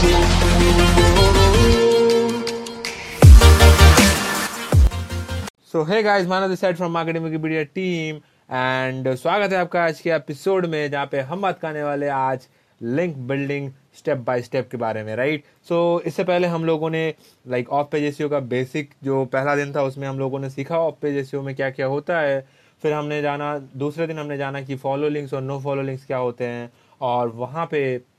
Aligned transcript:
So 0.00 0.06
hey 5.84 6.02
guys 6.02 6.26
Mana 6.26 6.48
this 6.48 6.60
side 6.60 6.76
from 6.76 6.92
marketing 6.92 7.24
Wikipedia 7.24 7.62
team 7.62 8.16
and 8.56 9.14
स्वागत 9.14 9.52
है 9.52 9.58
आपका 9.58 9.84
आज 9.84 10.00
के 10.00 10.10
एपिसोड 10.10 10.66
में 10.66 10.90
जहाँ 10.90 11.06
पे 11.06 11.20
हम 11.20 11.40
बात 11.40 11.58
करने 11.58 11.82
वाले 11.82 12.08
आज 12.08 12.48
link 12.82 13.16
building 13.16 13.72
step 13.98 14.18
by 14.18 14.42
step 14.42 14.68
के 14.70 14.76
बारे 14.76 15.02
में 15.02 15.16
राइट 15.16 15.44
सो 15.68 16.00
so, 16.00 16.06
इससे 16.06 16.24
पहले 16.24 16.46
हम 16.46 16.64
लोगों 16.64 16.90
ने 16.90 17.14
लाइक 17.48 17.70
ऑफ़ 17.70 17.86
पेज 17.86 18.18
का 18.22 18.40
बेसिक 18.40 18.94
जो 19.04 19.24
पहला 19.24 19.56
दिन 19.56 19.74
था 19.74 19.82
उसमें 19.82 20.08
हम 20.08 20.18
लोगों 20.18 20.38
ने 20.38 20.50
सीखा 20.50 20.78
ऑफ़ 20.78 20.94
पेज 21.02 21.34
में 21.34 21.54
क्या 21.54 21.70
क्या 21.70 21.86
होता 21.86 22.20
है। 22.20 22.48
फिर 22.82 22.92
हमने 22.92 23.22
जाना 23.22 23.58
दूसरे 23.76 24.06
दिन 24.06 24.18
हमने 24.18 24.36
जाना 24.36 24.62
कि 24.62 24.76
फॉलो 24.76 25.08
लिंक्स 25.08 25.34
और 25.34 25.42
नो 25.42 25.60
फॉलो 25.60 25.82
लिंक्स 25.82 26.06
क्या 26.06 26.16
होते 26.16 26.44
हैं 26.44 26.72
और 27.00 27.28
वहाँ 27.28 27.66
पे 27.66 28.09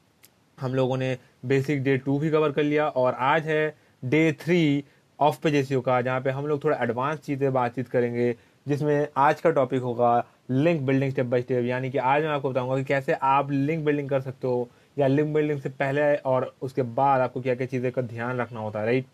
हम 0.62 0.76
लोगों 0.76 0.98
ने 0.98 1.18
बेसिक 1.46 1.84
डे 1.84 1.98
टू 1.98 2.18
भी 2.20 2.30
कवर 2.32 2.52
कर 2.52 2.64
लिया 2.64 2.88
और 2.88 3.14
आज 3.26 3.48
है 3.48 3.64
डे 4.06 4.32
थ्री 4.42 4.84
ऑफ़ 5.20 5.40
पेज 5.44 5.70
का 5.86 6.02
जहाँ 6.02 6.22
पे 6.22 6.30
हम 6.30 6.48
लोग 6.48 6.64
थोड़ा 6.64 6.78
एडवांस 6.84 7.20
चीज़ें 7.20 7.52
बातचीत 7.54 7.88
करेंगे 7.88 8.36
जिसमें 8.66 9.08
आज 9.18 9.42
का 9.42 9.50
टॉपिक 9.50 9.82
होगा 9.82 10.18
link 10.52 10.82
building 10.82 11.12
step 11.12 11.26
by 11.26 11.42
step 11.42 11.66
यानी 11.66 11.90
कि 11.92 11.98
आज 11.98 12.24
मैं 12.24 12.30
आपको 12.30 12.50
बताऊँगा 12.50 12.78
कि 12.78 12.84
कैसे 12.84 13.14
आप 13.14 13.52
लिंक 13.52 13.86
बिल्डिंग 13.86 14.10
कर 14.10 14.22
सकते 14.22 14.48
हो 14.48 14.68
या 14.98 15.08
लिंक 15.08 15.34
बिल्डिंग 15.34 15.62
से 15.62 15.70
पहले 15.70 16.16
और 16.26 16.54
उसके 16.62 16.82
बाद 16.92 17.22
आपको 17.22 17.42
क्या 17.42 17.56
क्या 17.56 17.68
चीज़ें 17.68 17.92
का 17.92 18.02
ध्यान 18.02 18.38
रखना 18.38 18.60
होता 18.60 18.80
है 18.80 18.86
राइट 18.86 19.06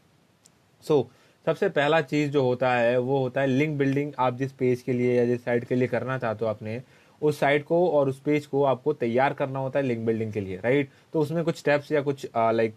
सो 0.84 1.00
so, 1.02 1.08
सबसे 1.46 1.70
पहला 1.70 2.00
चीज़ 2.02 2.32
जो 2.32 2.44
होता 2.44 2.74
है 2.74 2.98
वो 3.00 3.18
होता 3.18 3.42
है 3.42 3.48
लिंक 3.48 3.78
बिल्डिंग 3.78 4.12
आप 4.20 4.38
जिस 4.38 4.52
पेज 4.52 4.82
के 4.82 4.94
लिए 4.94 5.14
या 5.18 5.26
जिस 5.26 5.44
साइट 5.46 5.66
के 5.66 5.76
लिए 5.76 5.88
करना 5.88 6.18
चाहते 6.18 6.46
हो 6.46 6.52
आपने 6.52 6.82
उस 7.22 7.40
साइट 7.40 7.64
को 7.66 7.88
और 7.90 8.10
उस 8.10 8.20
पेज 8.20 8.46
को 8.46 8.64
आपको 8.66 8.94
तैयार 8.96 9.34
करना 9.34 9.60
होता 9.60 9.80
है 9.80 9.86
लिंक 9.86 10.06
बिल्डिंग 10.06 10.32
के 10.34 10.42
लिए 10.42 10.58
राइट 10.58 10.90
तो 11.14 11.20
उसमें 11.20 11.44
कुछ 11.44 11.58
स्टेप्स 11.58 11.92
या 11.92 12.02
कुछ 12.02 12.28
लाइक 12.36 12.76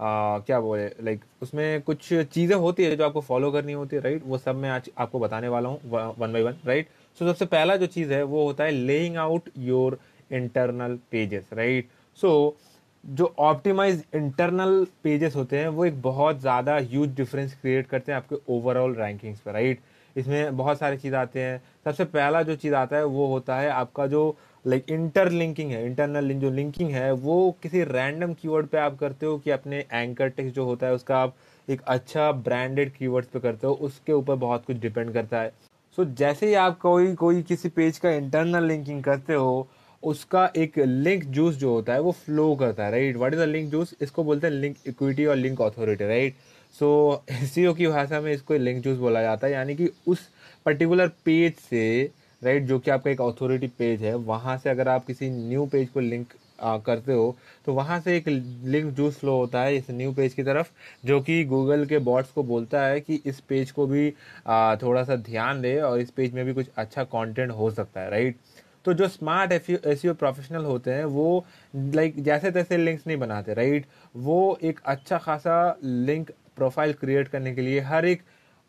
क्या 0.00 0.60
बोले 0.60 0.86
लाइक 1.02 1.24
उसमें 1.42 1.80
कुछ 1.82 2.08
चीज़ें 2.08 2.56
होती 2.56 2.84
है 2.84 2.96
जो 2.96 3.04
आपको 3.04 3.20
फॉलो 3.20 3.50
करनी 3.52 3.72
होती 3.72 3.96
है 3.96 4.02
राइट 4.02 4.22
वो 4.26 4.38
सब 4.38 4.56
मैं 4.56 4.70
आज 4.70 4.90
आपको 4.98 5.18
बताने 5.18 5.48
वाला 5.48 5.68
हूँ 5.68 6.14
one 6.18 6.32
by 6.32 6.42
one 6.42 6.56
right 6.66 6.88
so 7.20 7.26
सबसे 7.26 7.46
पहला 7.46 7.76
जो 7.76 7.86
चीज़ 7.88 8.12
है 8.12 8.22
वो 8.24 8.44
होता 8.44 8.64
है 8.64 8.70
laying 8.70 9.16
out 9.18 9.50
your 9.60 9.98
internal 10.30 10.98
pages 11.10 11.48
right 11.52 11.88
so 12.18 12.56
जो 13.04 13.34
ऑप्टिमाइज 13.40 14.04
इंटरनल 14.14 14.86
पेजेस 15.04 15.36
होते 15.36 15.58
हैं 15.58 15.68
वो 15.68 15.84
एक 15.84 16.00
बहुत 16.02 16.40
ज़्यादा 16.40 16.76
ह्यूज 16.78 17.14
डिफरेंस 17.16 17.54
क्रिएट 17.54 17.86
करते 17.86 18.12
हैं 18.12 18.16
आपके 18.16 18.36
ओवरऑल 18.48 18.94
रैंकिंग्स 18.94 19.40
पर 19.40 19.52
राइट 19.52 19.80
इसमें 20.16 20.56
बहुत 20.56 20.78
सारे 20.78 20.96
चीज़ 20.96 21.14
आते 21.14 21.40
हैं। 21.40 21.60
सबसे 21.84 22.04
पहला 22.06 22.42
जो 22.42 22.56
चीज़ 22.56 22.74
आता 22.74 22.96
है 22.96 23.04
वो 23.06 23.26
होता 23.26 23.56
है 23.56 23.70
आपका 23.70 24.06
जो 24.06 24.36
लाइक 24.64 24.90
इंटरलिंकिंग 24.90 25.70
है। 25.70 25.84
इंटरनल 25.86 26.32
जो 26.32 26.50
लिंकिंग 26.50 26.90
है 26.90 27.10
वो 27.12 27.56
किसी 27.62 27.82
रैंडम 27.84 28.32
कीवर्ड 28.34 28.66
पे 28.66 28.78
आप 28.78 28.98
करते 28.98 29.26
हो 29.26 29.38
कि 29.38 29.50
अपने 29.50 29.84
एंकर 29.92 30.28
टेक्स्ट 30.28 30.54
जो 30.54 30.64
होता 30.64 30.86
है 30.86 30.94
उसका 30.94 31.18
आप 31.18 31.34
एक 31.68 31.80
अच्छा 31.88 32.30
ब्रांडेड 32.32 32.92
कीवर्ड्स 32.92 33.28
पे 33.28 33.40
करते 33.40 33.66
हो 33.66 33.72
उसके 33.82 34.12
ऊपर 34.12 34.34
बहुत 34.36 34.64
कुछ 34.66 34.76
डिपेंड 34.76 35.12
करता 35.12 35.40
है। 35.40 35.52
सो 35.98 36.04
so, 36.04 36.08
जैसे 36.10 36.46
ही 36.46 36.54
आप 36.54 36.78
कोई 36.78 37.14
कोई 37.14 37.42
किसी 37.42 37.68
पेज 37.68 37.98
का 37.98 38.10
इंटरनल 38.10 38.64
लिंकिंग 38.64 39.02
करते 39.04 39.34
हो 39.34 39.68
उसका 40.02 40.44
एक 40.56 40.78
लिंक 40.78 41.24
जूस 41.26 41.54
जो 41.56 41.70
होता 41.70 41.92
है 41.92 42.00
वो 42.00 42.12
फ्लो 42.18 42.54
करता 42.56 42.84
है 42.84 42.90
right 42.90 43.16
what 43.16 43.34
is 43.34 43.40
the 43.40 43.44
link 43.44 43.70
juice 43.70 43.94
इसको 44.02 44.24
बोलते 44.24 44.46
हैं 44.46 44.54
लिंक 44.54 44.76
इक्विटी 44.86 45.26
और 45.26 45.36
link 45.36 45.60
authority 45.62 46.06
right 46.08 46.34
so 46.74 46.90
S 47.30 47.54
की 47.76 47.86
भाषा 47.86 48.20
में 48.20 48.32
इसको 48.32 48.54
लिंक 48.54 48.82
जूस 48.84 48.98
बोला 48.98 49.22
जाता 49.22 49.46
है 49.46 49.52
यानी 49.52 49.74
कि 49.76 49.90
उस 50.08 50.28
पर्टिकुलर 50.66 51.08
पेज 51.24 51.54
से 51.60 52.12
राइट 52.42 52.62
जो 52.62 52.78
कि 52.78 52.90
आपका 52.90 53.10
एक 53.10 53.20
अथॉरिटी 53.20 53.66
पेज 53.78 54.02
है 54.02 54.14
वहाँ 54.24 54.56
से 54.58 54.70
अगर 54.70 54.88
आप 54.88 55.04
किसी 55.06 55.30
न्यू 55.30 55.66
पेज 55.66 55.88
को 55.88 56.00
लिंक 56.00 56.32
आ, 56.60 56.76
करते 56.78 57.12
हो 57.12 57.36
तो 57.66 57.72
वहाँ 57.74 58.00
से 58.00 58.16
एक 58.16 58.28
लिंक 58.28 58.92
जूस 58.94 59.18
फ्लो 59.18 59.36
होता 59.36 59.62
है 59.62 59.76
इस 59.76 59.90
न्यू 59.90 60.12
पेज 60.12 60.34
की 60.34 60.42
तरफ़ 60.42 60.70
जो 61.06 61.20
कि 61.20 61.42
गूगल 61.44 61.84
के 61.86 61.98
बॉट्स 62.00 62.30
को 62.30 62.42
बोलता 62.42 62.82
है 62.82 63.00
कि 63.00 63.20
इस 63.26 63.40
पेज 63.40 63.70
को 63.70 63.86
भी 63.86 64.12
आ, 64.46 64.76
थोड़ा 64.76 65.04
सा 65.04 65.16
ध्यान 65.16 65.60
दे 65.60 65.78
और 65.80 66.00
इस 66.00 66.10
पेज 66.10 66.34
में 66.34 66.44
भी 66.44 66.54
कुछ 66.54 66.66
अच्छा 66.76 67.04
कंटेंट 67.06 67.50
हो 67.52 67.70
सकता 67.70 68.00
है 68.00 68.10
राइट 68.10 68.36
तो 68.84 68.92
जो 68.94 69.08
स्मार्ट 69.08 69.52
एस 69.52 70.02
प्रोफेशनल 70.18 70.64
होते 70.64 70.90
हैं 70.90 71.04
वो 71.06 71.44
लाइक 71.74 72.22
जैसे 72.22 72.50
तैसे 72.50 72.76
लिंक्स 72.76 73.06
नहीं 73.06 73.16
बनाते 73.18 73.54
राइट 73.54 73.86
वो 74.18 74.58
एक 74.62 74.80
अच्छा 74.84 75.18
खासा 75.18 75.56
लिंक 75.84 76.30
प्रोफ़ाइल 76.60 76.92
क्रिएट 77.00 77.28
करने 77.28 77.54
के 77.54 77.62
लिए 77.62 77.80
हर 77.80 78.04
एक 78.06 78.22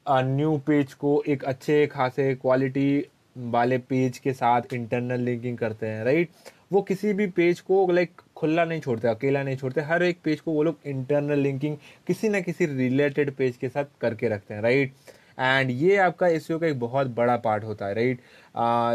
न्यू 0.06 0.58
पेज 0.68 0.94
को 0.94 1.22
एक 1.28 1.44
अच्छे, 1.44 1.86
खासे 1.88 2.34
क्वालिटी 2.36 3.06
वाले 3.38 3.78
पेज 3.80 4.18
के 4.18 4.34
साथ 4.34 4.74
इंटरनल 4.74 5.20
लिंकिंग 5.22 5.58
करते 5.58 5.88
हैं 5.88 6.04
राइट 6.06 6.30
वो 6.72 6.82
किसी 6.82 7.14
भी 7.14 7.28
पेज 7.30 7.60
को 7.60 7.88
लाइक 7.92 8.22
खुला 8.38 8.64
नहीं 8.66 8.82
छोड़ते, 8.82 9.08
अकेला 9.08 9.42
नहीं 9.44 9.58
छोड़ते, 9.58 9.82
हर 9.82 10.04
एक 10.04 10.18
पेज 10.24 10.40
को 10.42 10.52
वो 10.52 10.64
लोग 10.64 10.78
इंटरनल 10.88 11.40
लिंकिंग 11.40 11.76
किसी 12.08 12.30
ना 12.30 12.40
किसी 12.42 12.66
रिलेटेड 12.66 13.32
पेज 13.36 13.58
के 13.58 13.70
साथ 13.70 13.86
करके 14.02 14.30
रखते 14.30 14.54
हैं 14.54 14.62
राइट 14.62 14.94
एंड 15.40 15.72
ये 15.72 15.98
आपका 15.98 16.28
एस 16.28 16.48
का 16.52 16.68
एक 16.68 16.80
बहुत 16.80 17.08
बड़ा 17.16 17.36
पार्ट 17.44 17.64
होता 17.64 17.88
है 17.88 17.94
राइट 17.96 18.20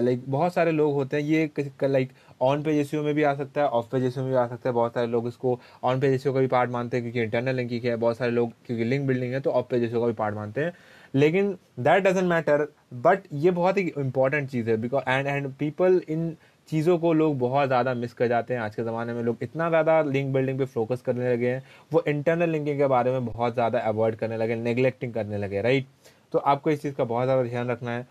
लाइक 0.04 0.22
बहुत 0.28 0.54
सारे 0.54 0.72
लोग 0.72 0.92
होते 0.94 1.16
हैं, 1.16 1.24
ये 1.24 1.50
लाइक 1.84 2.10
ऑन 2.40 2.62
पेज 2.62 2.78
एस 2.78 2.92
में 2.94 3.14
भी 3.14 3.22
आ 3.22 3.34
सकता 3.34 3.60
है 3.60 3.68
ऑफ़ 3.68 3.86
पेज 3.92 4.04
एस 4.04 4.16
में 4.18 4.28
भी 4.28 4.34
आ 4.34 4.46
सकता 4.46 4.68
है। 4.68 4.74
बहुत 4.74 4.94
सारे 4.94 5.06
लोग 5.06 5.28
इसको 5.28 5.58
ऑन 5.84 6.00
पेज 6.00 6.14
एस 6.14 6.24
का 6.24 6.40
भी 6.40 6.46
पार्ट 6.48 6.70
मानते 6.70 6.96
हैं 6.96 7.04
क्योंकि 7.04 7.22
इंटरनल 7.22 7.56
लिंकिंग 7.56 7.84
है। 7.84 7.96
बहुत 7.96 8.16
सारे 8.16 8.30
लोग, 8.32 8.52
क्योंकि 8.66 8.84
लिंक 8.84 9.06
बिल्डिंग 9.06 9.32
है 9.32 9.40
तो 9.40 9.50
ऑफ़ 9.52 9.66
पेज 9.70 9.84
एस 9.84 9.92
का 9.92 10.06
भी 10.06 10.12
पार्ट 10.14 10.34
मानते 10.34 10.60
हैं। 10.60 10.72
लेकिन 11.14 11.56
दैट 11.80 12.02
डजेंट 12.04 12.28
मैटर 12.28 12.66
बट 12.94 13.22
ये 13.34 13.50
बहुत 13.52 13.78
ही 13.78 13.92
इंपॉर्टेंट 13.98 14.50
चीज़ 14.50 14.70
है 14.70 14.76
बिकॉज़ 14.76 15.08
एंड 15.08 15.26
एंड 15.26 15.52
पीपल 15.54 16.00
इन 16.08 16.36
चीज़ों 16.68 16.98
को 16.98 17.12
लोग 17.12 17.38
बहुत 17.38 17.66
ज़्यादा 17.68 17.92
मिस 17.94 18.12
कर 18.14 18.28
जाते 18.28 18.54
हैं। 18.54 18.60
आज 18.60 18.74
के 18.76 18.82
ज़माने 18.84 19.12
में 19.12 19.22
लोग 19.22 19.42
इतना 19.42 19.68
ज़्यादा 19.68 20.00
लिंक 20.02 20.32
बिल्डिंग 20.34 20.58
पे 20.58 20.64
फोकस 20.66 21.02
करने 21.02 21.32
लगे 21.32 21.50
हैं। 21.50 21.62
वो 21.92 22.02
इंटरनल 22.08 22.50
लिंकिंग 22.50 22.78
के 22.78 22.86
बारे 22.86 23.10
में 23.10 23.26
बहुत 23.26 23.54
ज़्यादा 23.54 23.78
अवॉइड 23.80 24.16
करने 24.16 24.36
लगे 24.36 24.54
नेग्लेक्टिंग 24.56 25.12
करने 25.14 25.38
लगे 25.38 25.62
राइट 25.62 25.86
तो 26.32 26.38
आपको 26.40 26.70
इस 26.70 26.82
चीज़ 26.82 26.94
का 26.94 27.04
बहुत 27.04 27.24
ज़्यादा 27.24 27.42
ध्यान 27.42 27.68
रखना 27.68 27.90
है। 27.90 28.06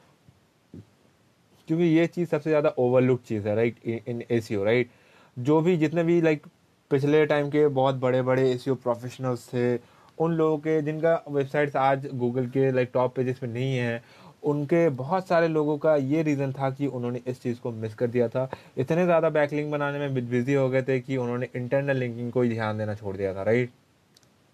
क्योंकि 1.68 1.84
ये 1.86 2.06
चीज़ 2.08 2.30
सबसे 2.30 2.50
ज़्यादा 2.50 2.70
ओवरलुक 2.80 3.22
चीज़ 3.22 3.48
है 3.48 3.56
राइट 3.56 3.80
इन 4.08 4.24
ए 4.32 4.40
राइट 4.54 4.90
जो 5.38 5.60
भी 5.62 5.78
जितने 5.78 6.04
भी 6.04 6.22
लाइक 6.22 6.46
पिछले 6.92 7.26
टाइम 7.26 7.50
के 7.50 7.68
बहुत 7.70 7.96
बड़े 7.98 8.22
बड़े 8.22 8.52
ए 8.52 8.58
प्रोफेशनल्स 8.68 9.48
थे, 9.48 9.76
उन 10.18 10.34
लोगों 10.34 10.58
के, 10.58 10.82
जिनका 10.82 11.14
वेबसाइट्स 11.30 11.76
आज 11.76 12.08
गूगल 12.14 12.48
के 12.50 12.72
लाइक 12.72 12.90
टॉप 12.94 13.16
पेजेस 13.16 13.40
पे 13.40 13.48
नहीं 13.48 13.76
है, 13.78 14.02
उनके 14.44 14.88
बहुत 14.92 15.28
सारे 15.28 15.48
लोगों 15.48 15.78
का 15.78 15.96
ये 15.96 16.22
रीज़न 16.24 16.52
था 16.54 16.70
कि 16.70 16.88
उन्होंने 16.88 17.22
इस 17.28 17.42
चीज़ 17.42 17.60
को 17.60 17.72
मिस 17.74 17.96
कर 17.96 18.08
दिया 18.08 18.28
था। 18.30 18.50
इतने 18.78 19.06
ज़्यादा 19.06 19.30
बैकलिंग 19.30 19.72
बनाने 19.72 20.00
में 20.00 20.30
बिज़ी 20.30 20.54
हो 20.54 20.70
गए 20.70 20.82
थे 20.84 21.00
कि 21.00 21.18
उन्होंने 21.18 21.50
इंटरनल 21.56 21.98
लिंकिंग 21.98 22.32
को 22.32 22.42
ही 22.42 22.50
ध्यान 22.50 22.78
देना 22.78 22.96
छोड़ 22.96 23.16
दिया 23.18 23.34
था 23.36 23.44
राइट 23.44 23.72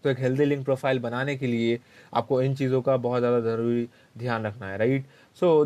तो 0.03 0.09
एक 0.09 0.19
हेल्दी 0.19 0.45
लिंक 0.45 0.63
प्रोफ़ाइल 0.65 0.99
बनाने 0.99 1.35
के 1.37 1.47
लिए 1.47 1.79
आपको 2.13 2.41
इन 2.41 2.55
चीज़ों 2.55 2.81
का 2.81 2.95
बहुत 2.97 3.19
ज़्यादा 3.19 3.39
ज़रूरी 3.41 3.87
ध्यान 4.17 4.45
रखना 4.45 4.67
है 4.67 4.77
राइट 4.77 5.05
सो 5.37 5.65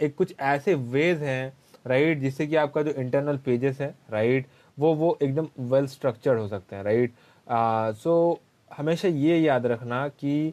एक 0.00 0.14
कुछ 0.14 0.34
ऐसे 0.40 0.74
वेज 0.74 1.22
हैं 1.22 1.52
राइट 1.86 2.18
जिससे 2.18 2.46
कि 2.46 2.56
आपका 2.56 2.82
जो 2.82 2.90
इंटरनल 2.90 3.36
पेजेस 3.36 3.80
है 3.80 3.94
राइट 4.10 4.46
वो 4.78 4.94
वो 4.94 5.18
एकदम 5.22 5.48
वेल 5.74 5.86
स्ट्रक्चर्ड 5.86 6.38
हो 6.38 6.48
सकते 6.48 6.76
हैं 6.76 6.82
राइट 6.84 7.12
सो 7.96 8.40
हमेशा 8.70 9.08
ये 9.08 9.38
याद 9.38 9.66
रखना 9.66 10.06
कि 10.08 10.52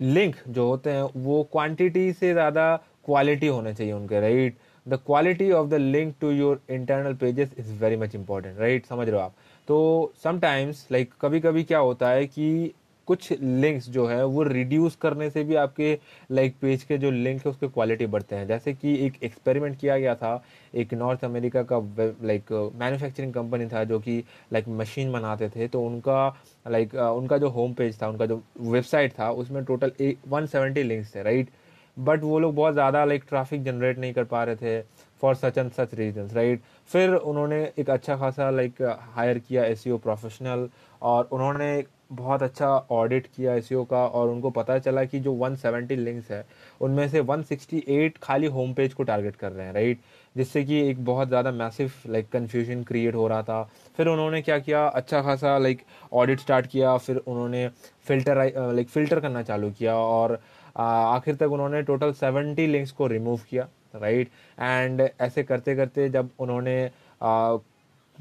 लिंक 0.00 0.36
जो 0.48 0.66
होते 0.68 0.90
हैं, 0.90 1.02
वो 1.16 1.42
क्वांटिटी 1.52 2.12
से 2.12 2.32
ज़्यादा 2.32 2.76
क्वालिटी 3.04 3.46
होने 3.46 3.74
चाहिए 3.74 3.92
उनके 3.92 4.20
right 4.20 4.56
the 4.86 4.94
quality 5.06 5.50
of 5.52 5.68
the 5.68 5.74
link 5.74 6.14
to 6.20 6.30
your 6.30 6.60
internal 6.70 7.14
pages 7.14 7.50
is 7.58 7.72
very 7.74 7.96
much 7.96 8.14
important 8.14 8.58
right 8.58 8.86
समझ 8.86 9.08
रहे 9.08 9.16
हो 9.16 9.24
आप? 9.24 9.34
तो 9.68 10.12
समटाइम्स 10.24 10.86
लाइक 10.92 11.12
कभी 11.20 11.40
कभी 11.40 11.64
क्या 11.64 11.78
होता 11.78 12.08
है 12.10 12.26
कि 12.26 12.72
कुछ 13.08 13.32
लिंक्स 13.32 13.88
जो 13.90 14.06
है, 14.06 14.24
वो 14.24 14.42
रिड्यूस 14.42 14.96
करने 15.02 15.28
से 15.30 15.44
भी 15.44 15.54
आपके 15.56 15.98
लाइक 16.30 16.54
पेज 16.60 16.82
के 16.84 16.98
जो 16.98 17.10
लिंक 17.10 17.44
है, 17.46 17.50
उसके 17.50 17.68
क्वालिटी 17.68 18.06
बढ़ते 18.06 18.36
हैं। 18.36 18.46
जैसे 18.46 18.72
कि 18.74 18.94
एक 19.06 19.22
एक्सपेरिमेंट 19.22 19.78
किया 19.78 19.98
गया 19.98 20.14
था, 20.14 20.42
एक 20.74 20.94
नॉर्थ 20.94 21.24
अमेरिका 21.24 21.62
का 21.72 21.78
लाइक 21.98 22.52
मैन्युफैक्चरिंग 22.52 23.32
कंपनी 23.34 23.66
था, 23.66 23.84
जो 23.84 23.98
कि 24.00 24.22
लाइक 24.52 24.68
मशीन 24.70 25.12
बनाते 25.12 25.48
थे 25.48 25.68
तो 25.68 25.82
उनका 25.86 26.28
लाइक 26.66 26.94
उनका 26.94 27.38
जो 27.38 27.48
होम 27.50 27.72
पेज 27.74 28.00
था, 28.02 28.08
उनका 28.08 28.26
जो 28.26 28.42
वेबसाइट 28.60 29.12
था, 29.18 29.30
उसमें 29.32 29.64
टोटल 29.64 29.92
वन 30.28 30.46
सेवेंटी 30.46 30.82
लिंक्स 30.82 31.14
थे 31.14 31.22
राइट 31.22 31.50
बट 31.96 32.22
वो 32.22 32.38
लोग 32.38 32.54
बहुत 32.54 32.72
ज़्यादा 32.74 33.04
लाइक 33.04 33.24
ट्रैफ़िक 33.28 33.62
जनरेट 33.64 33.98
नहीं 33.98 34.12
कर 34.12 34.24
पा 34.24 34.42
रहे 34.44 34.56
थे 34.56 34.80
for 35.22 35.34
such 35.34 35.58
and 35.58 35.70
such 35.70 35.94
reason 35.94 36.28
right 36.34 36.60
फिर 36.90 37.14
उन्होंने 37.14 37.60
एक 37.78 37.90
अच्छा 37.90 38.16
खासा 38.16 38.48
लाइक 38.50 38.80
हायर 39.16 39.38
किया 39.38 39.64
एस 39.64 39.84
प्रोफेशनल 39.86 40.68
और 41.02 41.28
उन्होंने 41.32 41.84
बहुत 42.12 42.42
अच्छा 42.42 42.68
ऑडिट 42.92 43.26
किया 43.36 43.54
एस 43.54 43.68
का 43.90 44.06
और 44.06 44.28
उनको 44.28 44.50
पता 44.50 44.78
चला 44.78 45.04
कि 45.04 45.20
जो 45.20 45.32
170 45.38 45.96
लिंक्स 45.98 46.30
है, 46.30 46.44
उनमें 46.80 47.08
से 47.08 47.20
168 47.20 48.18
खाली 48.22 48.46
होम 48.48 48.72
पेज 48.74 48.94
को 48.94 49.02
टारगेट 49.02 49.36
कर 49.36 49.52
रहे 49.52 49.66
हैं 49.66 49.72
राइट 49.74 50.00
जिससे 50.36 50.62
कि 50.64 50.80
एक 50.88 51.04
बहुत 51.04 51.28
ज़्यादा 51.28 51.50
मैसिव 51.52 51.92
लाइक 52.08 52.28
कन्फ्यूज़न 52.32 52.82
क्रिएट 52.84 53.14
हो 53.14 53.26
रहा 53.28 53.42
था। 53.42 53.62
फिर 53.96 54.08
उन्होंने 54.08 54.40
क्या 54.42 54.58
किया? 54.58 54.86
अच्छा 54.86 55.20
खासा 55.22 55.56
लाइक 55.58 55.82
ऑडिट 56.12 56.40
स्टार्ट 56.40 56.66
किया। 56.66 56.96
फिर 56.98 57.16
उन्होंने 57.18 57.68
फ़िल्टर 58.08 58.36
लाइक 58.72 58.88
फ़िल्टर 58.88 59.20
करना 59.20 59.42
चालू 59.42 59.70
किया 59.70 59.96
और 59.96 60.40
आखिर 60.76 61.34
तक 61.36 61.52
उन्होंने 61.52 61.82
टोटल 61.82 62.12
सेवेंटी 62.14 62.66
लिंक्स 62.66 62.92
को 62.92 63.06
रिमूव 63.06 63.40
किया 63.50 63.68
राइट 63.94 64.28
एंड 64.58 65.08
ऐसे 65.20 65.42
करते 65.42 65.74
करते 65.76 66.08
जब 66.08 66.30
उन्होंने 66.40 66.76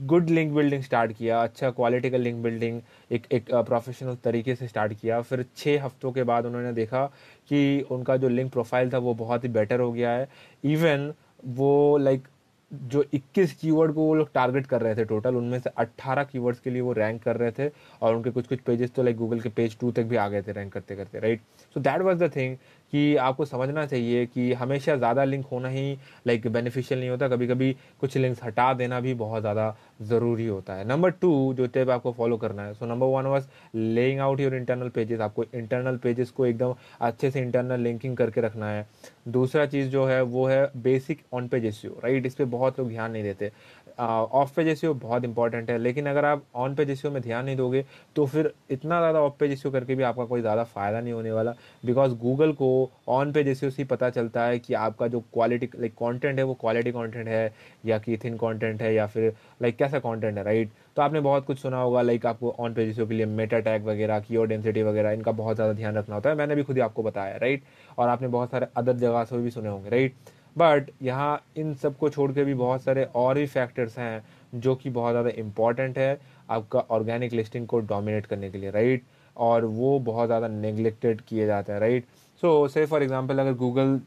गुड 0.01 0.29
लिंक 0.29 0.53
बिल्डिंग 0.53 0.83
स्टार्ट 0.83 1.11
किया 1.11 1.41
अच्छा 1.43 1.69
क्वालिटी 1.71 2.09
का 2.09 2.17
लिंक 2.17 2.41
बिल्डिंग 2.43 2.81
एक 3.11 3.25
एक 3.31 3.51
प्रोफेशनल 3.51 4.15
तरीके 4.23 4.55
से 4.55 4.67
स्टार्ट 4.67 4.93
किया। 5.01 5.21
फिर 5.21 5.45
छः 5.57 5.83
हफ्तों 5.83 6.11
के 6.11 6.23
बाद 6.23 6.45
उन्होंने 6.45 6.71
देखा 6.73 7.05
कि 7.49 7.81
उनका 7.91 8.17
जो 8.17 8.29
लिंक 8.29 8.51
प्रोफ़ाइल 8.51 8.91
था 8.93 8.97
वो 8.97 9.13
बहुत 9.15 9.43
ही 9.43 9.49
बेटर 9.49 9.79
हो 9.79 9.91
गया 9.91 10.11
है। 10.11 10.27
इवन 10.63 11.13
वो 11.47 11.97
लाइक 11.97 12.27
जो 12.71 13.03
21 13.13 13.51
कीवर्ड 13.51 13.93
को 13.93 14.03
वो 14.05 14.13
लोग 14.15 14.31
टारगेट 14.33 14.67
कर 14.67 14.81
रहे 14.81 14.95
थे 14.95 15.05
टोटल 15.05 15.35
उनमें 15.35 15.59
से 15.59 15.69
18 15.79 16.23
कीवर्ड्स 16.23 16.59
के 16.59 16.69
लिए 16.69 16.81
वो 16.81 16.93
रैंक 16.93 17.21
कर 17.23 17.37
रहे 17.37 17.51
थे 17.51 17.69
और 18.01 18.15
उनके 18.15 18.31
कुछ 18.31 18.47
कुछ 18.47 18.59
पेजेस 18.59 18.91
तो 18.95 19.03
लाइक 19.03 19.17
गूगल 19.17 19.39
के 19.39 19.49
पेज 19.49 19.77
टू 19.79 19.91
तक 19.91 20.03
भी 20.03 20.15
आ 20.15 20.27
गए 20.29 20.41
थे 20.41 20.51
रैंक 20.51 20.71
करते 20.73 20.95
करते 20.95 21.19
right 21.19 21.41
so 21.75 21.79
that 21.79 22.01
was 22.01 22.17
the 22.17 22.31
thing 22.35 22.55
कि 22.93 23.15
आपको 23.17 23.45
समझना 23.45 23.85
चाहिए 23.85 24.25
कि 24.25 24.51
हमेशा 24.53 24.95
ज़्यादा 24.95 25.23
लिंक 25.23 25.45
होना 25.45 25.69
ही 25.69 25.91
लाइक 26.27 26.47
बेनिफिशियल 26.47 26.99
नहीं 26.99 27.09
होता। 27.09 27.27
कभी 27.27 27.47
कभी 27.47 27.71
कुछ 28.01 28.17
लिंक्स 28.17 28.43
हटा 28.43 28.73
देना 28.73 28.99
भी 28.99 29.13
बहुत 29.13 29.41
ज़्यादा 29.41 29.75
ज़रूरी 30.01 30.47
होता 30.47 30.73
है। 30.73 30.87
नंबर 30.87 31.11
टू 31.11 31.53
जो 31.53 31.67
टिप 31.67 31.89
आपको 31.89 32.11
फॉलो 32.11 32.37
करना 32.37 32.63
है। 32.63 32.73
So 32.73 32.85
number 32.85 33.07
one 33.07 33.25
was 33.25 33.47
laying 33.75 34.19
out 34.19 34.39
your 34.39 34.55
internal 34.55 34.89
pages 34.89 35.19
आपको 35.21 35.43
इंटरनल 35.45 35.97
पेजेस 35.97 36.31
को 36.31 36.45
एकदम 36.45 36.75
अच्छे 37.01 37.31
से 37.31 37.41
इंटरनल 37.41 37.79
लिंकिंग 37.79 38.17
करके 38.17 38.41
रखना 38.41 38.69
है। 38.69 38.87
दूसरा 39.27 39.65
चीज़ 39.65 39.89
जो 39.89 40.05
है, 40.05 40.21
वो 40.21 40.45
है 40.47 40.71
basic 40.77 41.21
on 41.33 41.47
page 41.47 41.65
SEO 41.65 41.99
right 42.03 42.25
इस 42.25 42.35
पर 42.35 42.45
बहुत 42.47 42.79
लोग 42.79 42.89
ध्यान 42.89 43.11
नहीं 43.11 43.23
देते। 43.23 43.51
ऑफ़ 43.99 44.53
पेज 44.55 44.67
एसियो 44.67 44.93
बहुत 44.95 45.23
इंपॉर्टेंट 45.25 45.69
है, 45.69 45.77
लेकिन 45.77 46.05
अगर 46.07 46.25
आप 46.25 46.43
ऑन 46.55 46.75
पेज 46.75 46.89
एसियो 46.89 47.11
में 47.11 47.21
ध्यान 47.21 47.45
नहीं 47.45 47.55
दोगे 47.55 47.83
तो 48.15 48.25
फिर 48.25 48.51
इतना 48.71 48.99
ज़्यादा 48.99 49.21
ऑफ़ 49.21 49.33
पेज 49.39 49.51
एसियो 49.51 49.71
करके 49.73 49.95
भी 49.95 50.03
आपका 50.03 50.25
कोई 50.25 50.41
ज़्यादा 50.41 50.63
फ़ायदा 50.65 50.99
नहीं 51.01 51.13
होने 51.13 51.31
वाला 51.31 51.53
बिकॉज़ 51.83 52.13
गूगल 52.17 52.51
को 52.53 52.69
ऑन 53.09 53.31
पेज 53.31 53.47
एसियो 53.47 53.71
से 53.71 53.83
पता 53.85 54.09
चलता 54.11 54.45
है 54.45 54.59
कि 54.59 54.73
आपका 54.75 55.07
जो 55.07 55.19
क्वालिटी 55.33 55.69
लाइक 55.75 55.93
कॉन्टेंट 55.95 56.37
है, 56.37 56.43
वो 56.43 56.53
क्वालिटी 56.61 56.91
कॉन्टेंट 56.91 57.27
है, 57.27 57.53
या 57.85 57.97
कि 57.99 58.17
थिन 58.23 58.37
कंटेंट 58.37 58.81
है, 58.81 58.93
या 58.93 59.07
फिर 59.07 59.33
लाइक 59.61 59.77
कैसा 59.77 59.99
कॉन्टेंट 59.99 60.37
है 60.37 60.43
राइट 60.43 60.71
तो 60.97 61.01
आपने 61.01 61.19
बहुत 61.21 61.45
कुछ 61.45 61.59
सुना 61.59 61.77
होगा 61.77 62.01
लाइक 62.01 62.25
आपको 62.25 62.55
ऑन 62.59 62.73
पेज 62.73 62.89
एसियो 62.89 63.05
के 63.07 63.13
लिए 63.13 63.25
मेटा 63.27 63.59
टैग 63.61 63.85
वगैरह 63.85 64.19
की 64.21 64.45
डेंसिटी 64.45 64.83
वगैरह, 64.83 65.11
इनका 65.11 65.31
बहुत 65.33 65.55
ज़्यादा 65.55 65.73
ध्यान 65.73 65.95
रखना 65.95 66.15
होता 66.15 66.29
है। 66.29 66.35
मैंने 66.35 66.55
भी 66.55 66.63
खुद 66.63 66.75
ही 66.75 66.81
आपको 66.81 67.03
बताया 67.03 67.37
राइट 67.37 67.63
और 67.97 68.09
आपने 68.09 68.27
बहुत 68.29 68.51
सारे 68.51 68.67
अदर 68.77 68.97
जगह 68.97 69.23
से 69.25 69.37
भी 69.37 69.51
सुने 69.51 69.69
होंगे 69.69 69.89
राइट 69.89 70.13
बट 70.55 70.89
यहाँ 71.01 71.43
इन 71.57 71.73
सबको 71.73 72.09
छोड़ 72.09 72.31
के 72.31 72.43
भी 72.43 72.53
बहुत 72.53 72.83
सारे 72.83 73.03
और 73.15 73.35
भी 73.35 73.45
फैक्टर्स 73.47 73.97
हैं 73.99 74.23
जो 74.55 74.75
कि 74.75 74.89
बहुत 74.89 75.11
ज़्यादा 75.11 75.29
इंपॉर्टेंट 75.41 75.97
है 75.97 76.19
आपका 76.49 76.79
ऑर्गेनिक 76.91 77.33
लिस्टिंग 77.33 77.67
को 77.67 77.79
डोमिनेट 77.85 78.25
करने 78.25 78.49
के 78.51 78.57
लिए 78.57 78.71
राइट 78.71 79.03
और 79.37 79.65
वो 79.65 79.97
बहुत 80.01 80.27
ज़्यादा 80.27 80.47
नेग्लेक्टेड 80.47 81.21
किए 81.21 81.45
जाते 81.45 81.73
हैं 81.73 81.79
right 81.79 82.05
so 82.43 82.67
say 82.67 82.85
for 82.85 83.03
example 83.03 83.39
अगर 83.39 83.53
गूगल 83.55 83.99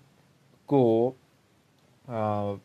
को 0.69 1.09
आ, 2.05 2.57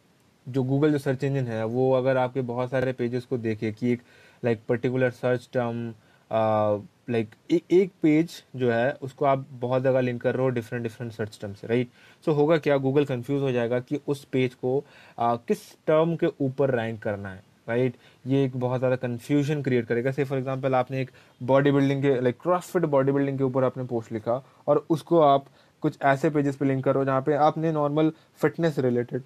जो 0.48 0.64
गूगल 0.64 0.92
जो 0.92 0.98
सर्च 0.98 1.24
इंजन 1.24 1.48
है 1.48 1.64
वो 1.68 1.92
अगर 1.94 2.18
आपके 2.18 2.42
बहुत 2.44 2.70
सारे 2.70 2.94
पेजेस 2.94 3.26
को 3.26 3.38
देखे 3.38 3.72
कि 3.72 3.92
एक 3.92 4.02
like 4.44 4.62
particular 4.70 5.12
search 5.12 5.50
term 5.54 5.92
like 6.32 7.30
एक 7.52 7.92
पेज 8.02 8.32
जो 8.56 8.72
है 8.72 8.92
उसको 9.02 9.26
आप 9.26 9.46
बहुत 9.52 9.84
जगह 9.84 10.02
लिंक 10.02 10.22
कर 10.22 10.36
रहे 10.36 10.44
हो 10.44 10.50
डिफरेंट 10.50 10.84
डिफरेंट 10.84 11.12
सर्च 11.14 11.38
टर्म 11.42 11.54
से 11.54 11.68
राइट 11.68 11.90
सो 12.26 12.34
होगा 12.34 12.58
क्या? 12.58 12.78
गूगल 12.78 13.06
कंफ्यूज 13.06 13.42
हो 13.42 13.52
जाएगा 13.52 13.80
कि 13.80 14.00
उस 14.08 14.24
पेज 14.26 14.54
को 14.56 14.84
आ, 15.18 15.36
किस 15.38 15.72
टर्म 15.88 16.16
के 16.16 16.28
ऊपर 16.42 16.76
रैंक 16.76 17.02
करना 17.04 17.30
है 17.30 17.44
राइट 17.70 17.96
ये 18.28 18.44
एक 18.46 18.56
बहुत 18.58 18.80
ज़्यादा 18.80 18.96
कन्फ्यूज़न 18.98 19.62
क्रिएट 19.64 19.86
करेगा। 19.88 20.12
से 20.12 20.24
फॉर 20.24 20.38
एग्जांपल 20.38 20.76
आपने 20.76 21.02
एक 21.02 21.12
बॉडी 21.42 21.72
बिल्डिंग 21.72 22.02
के 22.02 22.20
लाइक 22.22 22.38
क्रॉसफिट 22.42 22.86
बॉडी 22.88 23.12
बिल्डिंग 23.12 23.38
के 23.38 23.44
ऊपर 23.44 23.64
आपने 23.64 23.84
पोस्ट 23.86 24.12
लिखा 24.12 24.42
और 24.68 24.86
उसको 24.90 25.20
आप 25.22 25.46
कुछ 25.84 25.98
ऐसे 26.04 26.30
पेजेस 26.30 26.56
पे 26.56 26.66
लिंक 26.66 26.84
करो 26.86 27.04
जहाँ 27.06 27.22
पे 27.22 27.34
आपने 27.36 27.72
नॉर्मल 27.72 28.12
फिटनेस 28.42 28.80
रिलेटेड 28.80 29.24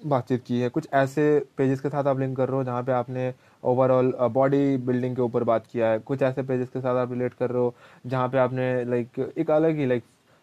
बातचीत 0.00 0.42
की 0.46 0.60
है। 0.60 0.68
कुछ 0.68 0.88
ऐसे 0.94 1.22
पेजेस 1.58 1.80
के 1.80 1.88
साथ 1.88 2.06
आप 2.06 2.18
लिंक 2.20 2.36
कर 2.36 2.48
रहे 2.48 2.56
हो 2.56 2.64
जहाँ 2.64 2.82
पे 2.82 2.92
आपने 2.92 3.32
ओवरऑल 3.62 4.12
बॉडी 4.32 4.76
बिल्डिंग 4.78 5.16
के 5.16 5.22
ऊपर 5.22 5.44
बात 5.44 5.66
किया 5.66 5.88
है। 5.88 5.98
कुछ 6.00 6.22
ऐसे 6.22 6.42
पेजेस 6.42 6.68
के 6.68 6.80
साथ 6.80 6.96
आप 6.96 7.12
रिलेट 7.12 7.34
कर 7.34 7.50
रहे 7.50 7.62
हो 7.62 7.74
जहाँ 8.06 8.28
पे 8.28 8.38
आपने 8.38 8.84
लाइक 8.84 9.18
एक 9.38 9.50
अलग 9.50 9.76
ही 9.78 9.86
लाइक 9.86 10.02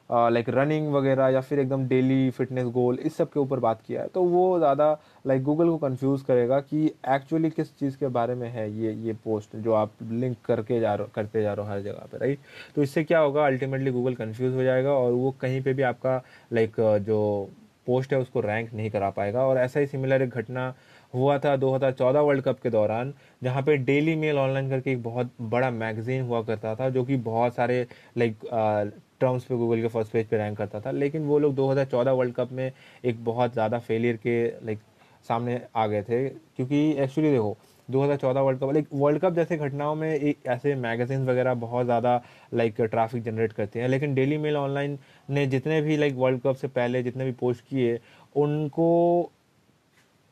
लाइक 0.09 0.49
रनिंग 0.49 0.91
वगैरह 0.93 1.27
या 1.27 1.41
फिर 1.41 1.59
एकदम 1.59 1.85
डेली 1.87 2.29
फिटनेस 2.31 2.67
गोल 2.67 2.97
इस 2.99 3.15
सब 3.17 3.29
के 3.31 3.39
ऊपर 3.39 3.59
बात 3.59 3.81
किया 3.87 4.01
है। 4.01 4.07
तो 4.07 4.23
वो 4.23 4.57
ज़्यादा 4.59 4.91
लाइक 5.27 5.43
गूगल 5.43 5.69
को 5.69 5.77
कंफ्यूज 5.79 6.21
करेगा 6.21 6.59
कि 6.61 6.85
एक्चुअली 7.09 7.49
किस 7.49 7.75
चीज़ 7.79 7.97
के 7.97 8.07
बारे 8.09 8.35
में 8.35 8.47
है 8.49 8.69
ये 8.73 8.93
ये 9.05 9.13
पोस्ट 9.23 9.55
जो 9.57 9.73
आप 9.73 9.91
लिंक 10.03 10.37
करके 10.45 10.79
जा 10.79 10.93
रहे 10.95 11.07
करते 11.15 11.41
जा 11.41 11.53
रहे 11.53 11.65
हो 11.65 11.71
हर 11.71 11.81
जगह 11.81 12.07
पे 12.11 12.17
राइट 12.17 12.39
तो 12.75 12.83
इससे 12.83 13.03
क्या 13.03 13.19
होगा? 13.19 13.45
अल्टीमेटली 13.45 13.91
गूगल 13.91 14.15
कंफ्यूज 14.15 14.55
हो 14.55 14.63
जाएगा 14.63 14.93
और 14.93 15.11
वो 15.13 15.31
कहीं 15.41 15.61
पे 15.63 15.73
भी 15.73 15.83
आपका 15.83 16.21
लाइक 16.53 16.75
जो 17.07 17.49
पोस्ट 17.87 18.13
है, 18.13 18.19
उसको 18.19 18.39
रैंक 18.41 18.73
नहीं 18.73 18.89
करा 18.89 19.09
पाएगा। 19.09 19.45
और 19.45 19.57
ऐसा 19.57 19.79
ही 19.79 19.87
सिमिलर 19.87 20.21
एक 20.21 20.29
घटना 20.31 20.73
हुआ 21.13 21.37
था 21.39 21.55
2014 21.57 22.21
वर्ल्ड 22.21 22.43
कप 22.43 22.59
के 22.59 22.69
दौरान, 22.69 23.13
जहाँ 23.43 23.61
पे 23.63 23.77
डेली 23.79 24.15
मेल 24.15 24.37
ऑनलाइन 24.37 24.69
करके 24.69 24.91
एक 24.91 25.03
बहुत 25.03 25.31
बड़ा 25.41 25.69
मैगजीन 25.71 26.21
हुआ 26.21 26.41
करता 26.43 26.75
था, 26.75 26.89
जो 26.89 27.03
कि 27.03 27.15
बहुत 27.17 27.55
सारे 27.55 27.85
लाइक 28.17 28.37
टर्म्स 29.21 29.43
पे 29.45 29.55
गूगल 29.55 29.81
के 29.81 29.87
फ़र्स्ट 29.87 30.11
पेज 30.11 30.27
पे 30.27 30.37
रैंक 30.37 30.57
करता 30.57 30.79
था। 30.79 30.91
लेकिन 30.91 31.25
वो 31.25 31.39
लोग 31.39 31.55
2014 31.55 32.11
वर्ल्ड 32.11 32.33
कप 32.35 32.51
में 32.51 32.71
एक 33.05 33.23
बहुत 33.25 33.53
ज़्यादा 33.53 33.79
फेलियर 33.79 34.15
के 34.17 34.45
लाइक 34.65 34.79
सामने 35.25 35.61
आ 35.75 35.85
गए 35.87 36.01
थे। 36.03 36.27
क्योंकि 36.29 36.89
एक्चुअली 36.93 37.31
देखो 37.31 37.57
2014 37.89 38.41
world 38.41 38.59
cup 38.59 38.71
like 38.73 38.87
world 38.93 39.21
cup 39.21 39.33
जैसे 39.33 39.57
घटनाओं 39.57 39.95
में 39.95 40.09
एक 40.09 40.47
ऐसे 40.47 40.75
मैगजीन 40.75 41.25
वगैरह 41.25 41.53
बहुत 41.55 41.85
ज़्यादा 41.85 42.21
लाइक 42.53 42.81
ट्रैफ़िक 42.81 43.23
जनरेट 43.23 43.53
करते 43.53 43.81
हैं। 43.81 43.87
लेकिन 43.87 44.13
डेली 44.15 44.37
मेल 44.37 44.57
ऑनलाइन 44.57 44.97
ने 45.29 45.45
जितने 45.47 45.81
भी 45.81 45.97
लाइक 45.97 46.15
वर्ल्ड 46.15 46.41
कप 46.41 46.55
से 46.55 46.67
पहले 46.69 47.03
जितने 47.03 47.25
भी 47.25 47.31
पोस्ट 47.39 47.65
किए 47.65 47.99
उनको 48.35 49.31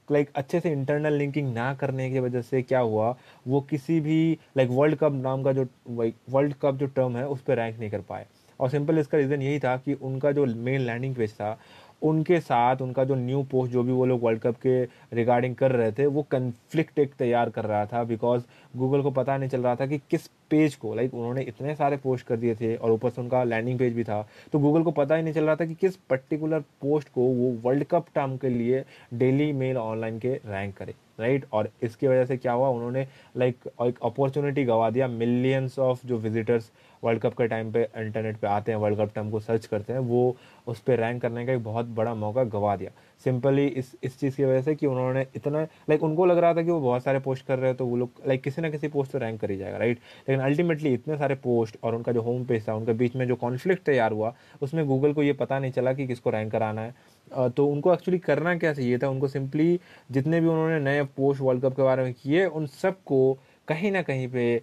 लाइक 0.08 0.28
like, 0.28 0.38
अच्छे 0.38 0.60
से 0.60 0.72
इंटरनल 0.72 1.14
लिंकिंग 1.14 1.54
ना 1.54 1.74
करने 1.74 2.10
की 2.12 2.20
वजह 2.20 2.42
से 2.42 2.62
क्या 2.62 2.80
हुआ 2.80 3.16
वो 3.48 3.62
किसी 3.62 4.00
भी 4.00 4.38
लाइक 4.58 4.70
वर्ल्ड 4.72 4.96
कप 4.96 5.14
नाम 5.14 5.44
का 5.44 5.52
जो 5.54 5.66
वर्ल्ड 5.88 6.54
कप 6.62 6.76
जो 6.76 6.86
टर्म 6.88 7.18
है 7.18 7.28
उस 7.28 7.42
पर 7.42 7.56
रैंक 7.56 7.80
नहीं 7.80 7.90
कर 7.90 8.02
पाए। 8.10 8.26
और 8.60 8.70
सिंपल 8.70 9.00
इसका 9.00 9.18
रीज़न 9.18 9.42
यही 9.42 9.60
था 9.60 9.76
कि 9.78 9.94
उनका 9.94 10.32
जो 10.32 10.46
मेन 10.46 10.82
लैंडिंग 10.82 11.16
पेज 11.16 11.34
था 11.34 11.58
उनके 12.02 12.40
साथ 12.40 12.82
उनका 12.82 13.04
जो 13.04 13.16
न्यू 13.16 13.44
पोस्ट 13.52 13.74
जो 13.74 13.84
भी 13.84 13.92
वो 13.92 14.06
लोग 14.06 14.24
वर्ल्ड 14.24 14.42
कप 14.42 14.56
के 14.58 14.82
रिगार्डिंग 15.16 15.56
कर 15.56 15.72
रहे 15.72 15.92
थे, 15.92 16.06
वो 16.06 16.22
कन्फ्लिक्ट 16.32 17.00
एक 17.00 17.14
तैयार 17.20 17.50
कर 17.50 17.66
रहा 17.66 17.86
था 17.86 18.04
बिकॉज़ 18.04 18.44
गूगल 18.74 19.02
को 19.02 19.12
पता 19.12 19.38
नहीं 19.38 19.50
चल 19.50 19.62
रहा 19.62 19.76
था 19.76 19.86
कि 19.86 19.98
किस 20.12 20.28
पेज 20.52 20.76
को 20.76 20.94
लाइक 20.96 21.14
उन्होंने 21.14 21.42
इतने 21.44 21.76
सारे 21.76 21.98
पोस्ट 21.98 22.26
कर 22.28 22.38
दिए 22.38 22.56
थे 22.56 22.76
और 22.76 22.92
ऊपर 22.92 23.10
से 23.10 23.22
उनका 23.22 23.44
लैंडिंग 23.44 23.78
पेज 23.80 23.94
भी 23.96 24.04
था। 24.04 24.22
तो 24.54 24.60
गूगल 24.60 24.84
को 24.84 24.92
पता 24.92 25.16
ही 25.16 25.24
नहीं 25.24 25.34
चल 25.34 25.44
रहा 25.44 25.56
था 25.56 25.66
कि 25.66 25.76
किस 25.76 25.96
पर्टिकुलर 26.10 26.60
पोस्ट 26.82 27.10
को 27.10 27.22
वो 27.22 27.52
वर्ल्ड 27.64 27.84
कप 27.92 28.06
टर्म 28.16 28.36
के 28.38 28.50
लिए 28.50 28.84
डेली 29.14 29.52
मेल 29.54 29.78
ऑनलाइन 29.78 30.20
के 30.20 30.34
रैंक 30.36 30.76
करे 30.78 30.94
राइट 31.20 31.46
और 31.54 31.70
इसकी 31.84 32.08
वजह 32.08 32.26
से 32.26 32.38
क्या 32.38 32.52
हुआ, 32.52 32.70
उन्होंने 32.70 33.08
लाइक 33.38 33.68
एक 33.82 34.00
अपॉर्चुनिटी 34.04 34.64
गवा 34.66 34.90
दिया 34.90 35.08
मिलियंस 35.08 35.78
ऑफ़ 35.80 36.06
जो 36.08 36.18
विजिटर्स 36.18 36.72
वर्ल्ड 37.04 37.22
कप 37.22 37.34
के 37.34 37.48
टाइम 37.48 37.72
पे 37.72 37.88
इंटरनेट 37.98 38.38
पे 38.38 38.48
आते 38.48 38.72
हैं, 38.72 38.80
वर्ल्ड 38.80 39.00
कप 39.00 39.12
टर्म 39.16 39.30
को 39.32 39.40
सर्च 39.40 39.66
करते 39.66 39.94
हैं, 39.94 40.00
वो 40.00 40.36
उस 40.68 40.80
पर 40.80 41.00
रैंक 41.00 41.22
करने 41.22 41.46
का 41.46 41.54
एक 41.54 41.64
बहुत 41.64 41.86
बड़ा 41.96 42.14
मौका 42.16 42.44
गवा 42.44 42.76
दिया। 42.76 42.92
सिंपली 43.24 43.66
इस 43.68 43.92
इस 44.04 44.20
चीज़ 44.20 44.36
की 44.38 44.44
वजह 44.44 44.62
से 44.62 44.76
कि 44.76 44.88
उन्होंने 44.88 45.26
इतना 45.36 45.62
लाइक 45.62 46.04
उनको 46.04 46.26
लग 46.26 46.38
रहा 46.38 46.54
था 46.54 46.62
कि 46.62 46.72
वो 46.72 46.80
बहुत 46.82 47.04
सारे 47.04 47.20
पोस्ट 47.20 47.46
कर 47.46 47.60
रहे 47.60 47.68
हैं 47.68 47.78
तो 47.78 47.86
वो 47.86 47.98
लोग 47.98 48.22
लाइक 48.28 48.42
किसी 48.44 48.62
ना 48.62 48.70
किसी 48.70 48.88
पोस्ट 48.88 49.12
तो 49.12 49.18
रैंक 49.18 49.40
कर 49.42 49.52
ही 49.52 49.58
जाएगा 49.58 49.78
राइट 49.78 50.00
लेकिन 50.30 50.44
अल्टीमेटली 50.46 50.94
इतने 50.94 51.18
सारे 51.18 51.36
पोस्ट 51.36 51.78
और 51.84 51.96
उनका 51.96 52.12
जो 52.12 52.22
होम 52.22 52.44
पेज 52.46 52.68
था, 52.68 52.74
उनके 52.76 52.94
बीच 52.94 53.16
में 53.16 53.28
जो 53.28 53.36
कॉन्फ्लिक्ट 53.36 53.84
तैयार 53.86 54.12
हुआ, 54.12 54.34
उसमें 54.62 54.86
गूगल 54.88 55.14
को 55.14 55.24
ये 55.24 55.34
पता 55.34 55.60
नहीं 55.60 55.72
चला 55.72 55.94
कि 55.94 56.08
किसको 56.08 56.30
रैंक 56.30 56.52
कराना 56.52 56.82
है। 56.82 57.50
तो 57.50 57.68
उनको 57.68 57.94
एक्चुअली 57.94 58.20
करना 58.20 58.56
क्या 58.58 58.74
चाहिए 58.74 58.98
था? 58.98 59.10
उनको 59.10 59.28
सिंपली 59.28 59.80
जितने 60.12 60.40
भी 60.42 60.48
उन्होंने 60.48 60.80
नए 60.80 61.04
पोस्ट 61.18 61.42
वर्ल्ड 61.42 61.64
कप 61.64 61.76
के 61.76 61.84
बारे 61.84 62.04
में 62.04 62.14
किए, 62.14 62.46
उन 62.46 62.66
सबको 62.66 63.38
कहीं 63.68 63.92
ना 63.92 64.02
कहीं 64.02 64.28
पे 64.28 64.62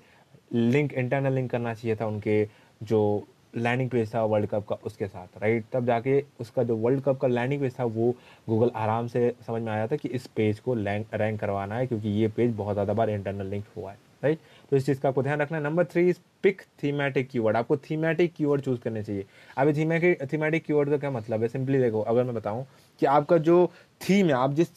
लिंक 0.52 0.92
इंटरनल 0.92 1.32
लिंक 1.32 1.50
करना 1.50 1.74
चाहिए 1.74 1.96
था 1.96 2.06
उनके 2.06 2.46
जो 2.80 3.26
लैंडिंग 3.56 3.88
पेज 3.90 4.12
था 4.14 4.22
वर्ल्ड 4.24 4.46
कप 4.48 4.66
का, 4.68 4.74
उसके 4.76 5.06
साथ 5.06 5.38
राइट 5.42 5.64
तब 5.72 5.86
जाके 5.86 6.22
उसका 6.40 6.62
जो 6.62 6.76
वर्ल्ड 6.76 7.02
कप 7.02 7.18
का 7.20 7.28
लैंडिंग 7.28 7.60
पेज 7.60 7.78
था, 7.78 7.84
वो 7.84 8.14
गूगल 8.48 8.70
आराम 8.76 9.06
से 9.08 9.32
समझ 9.46 9.62
में 9.62 9.72
आया 9.72 9.86
था 9.86 9.96
कि 9.96 10.08
इस 10.08 10.26
पेज 10.36 10.60
को 10.60 10.74
रैंक 10.74 11.40
करवाना 11.40 11.74
है, 11.74 11.86
क्योंकि 11.86 12.08
ये 12.10 12.28
पेज 12.28 12.54
बहुत 12.56 12.74
ज़्यादा 12.74 12.92
बार 12.92 13.10
इंटरनल 13.10 13.46
लिंक 13.46 13.64
हुआ 13.76 13.90
है 13.90 13.96
राइट 14.22 14.38
तो 14.70 14.76
इस 14.76 14.86
चीज़ 14.86 15.00
का 15.00 15.08
आपको 15.08 15.22
ध्यान 15.22 15.40
रखना 15.40 15.56
है। 15.58 15.62
Number 15.64 15.84
three 15.84 16.08
is 16.10 16.18
pick 16.42 16.62
thematic 16.82 17.28
keyword 17.28 17.56
आपको 17.56 17.76
थीमेटिक 17.80 18.32
कीवर्ड 18.34 18.62
चूज़ 18.62 18.80
करने 18.80 19.02
चाहिए। 19.02 19.24
अभी 19.58 19.72
थीमेटिक 19.72 20.32
थीमेटिक 20.32 20.64
कीवर्ड 20.64 20.90
का 20.90 20.96
क्या 20.96 21.10
मतलब 21.10 21.42
है? 21.42 21.48
सिंपली 21.48 21.78
देखो, 21.78 22.00
अगर 22.02 22.24
मैं 22.24 22.34
बताऊँ 22.34 22.64
कि 23.00 23.06
आपका 23.06 23.38
जो 23.38 23.66
थीम 24.00 24.26
है, 24.26 24.32
आप 24.32 24.54
जिस 24.54 24.68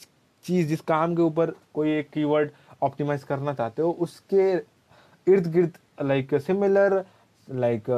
चीज़, 0.44 0.68
जिस 0.68 0.80
काम 0.82 1.14
के 1.16 1.22
ऊपर 1.22 1.54
कोई 1.74 1.96
एक 1.98 2.10
कीवर्ड 2.10 2.50
ऑप्टिमाइज 2.82 3.24
करना 3.24 3.54
चाहते 3.54 3.82
हो, 3.82 3.90
उसके 3.90 4.54
इर्द 5.26 5.46
गिर्द 5.52 5.78
लाइक 6.02 6.34
सिमिलर 6.36 7.04
लाइक 7.48 7.88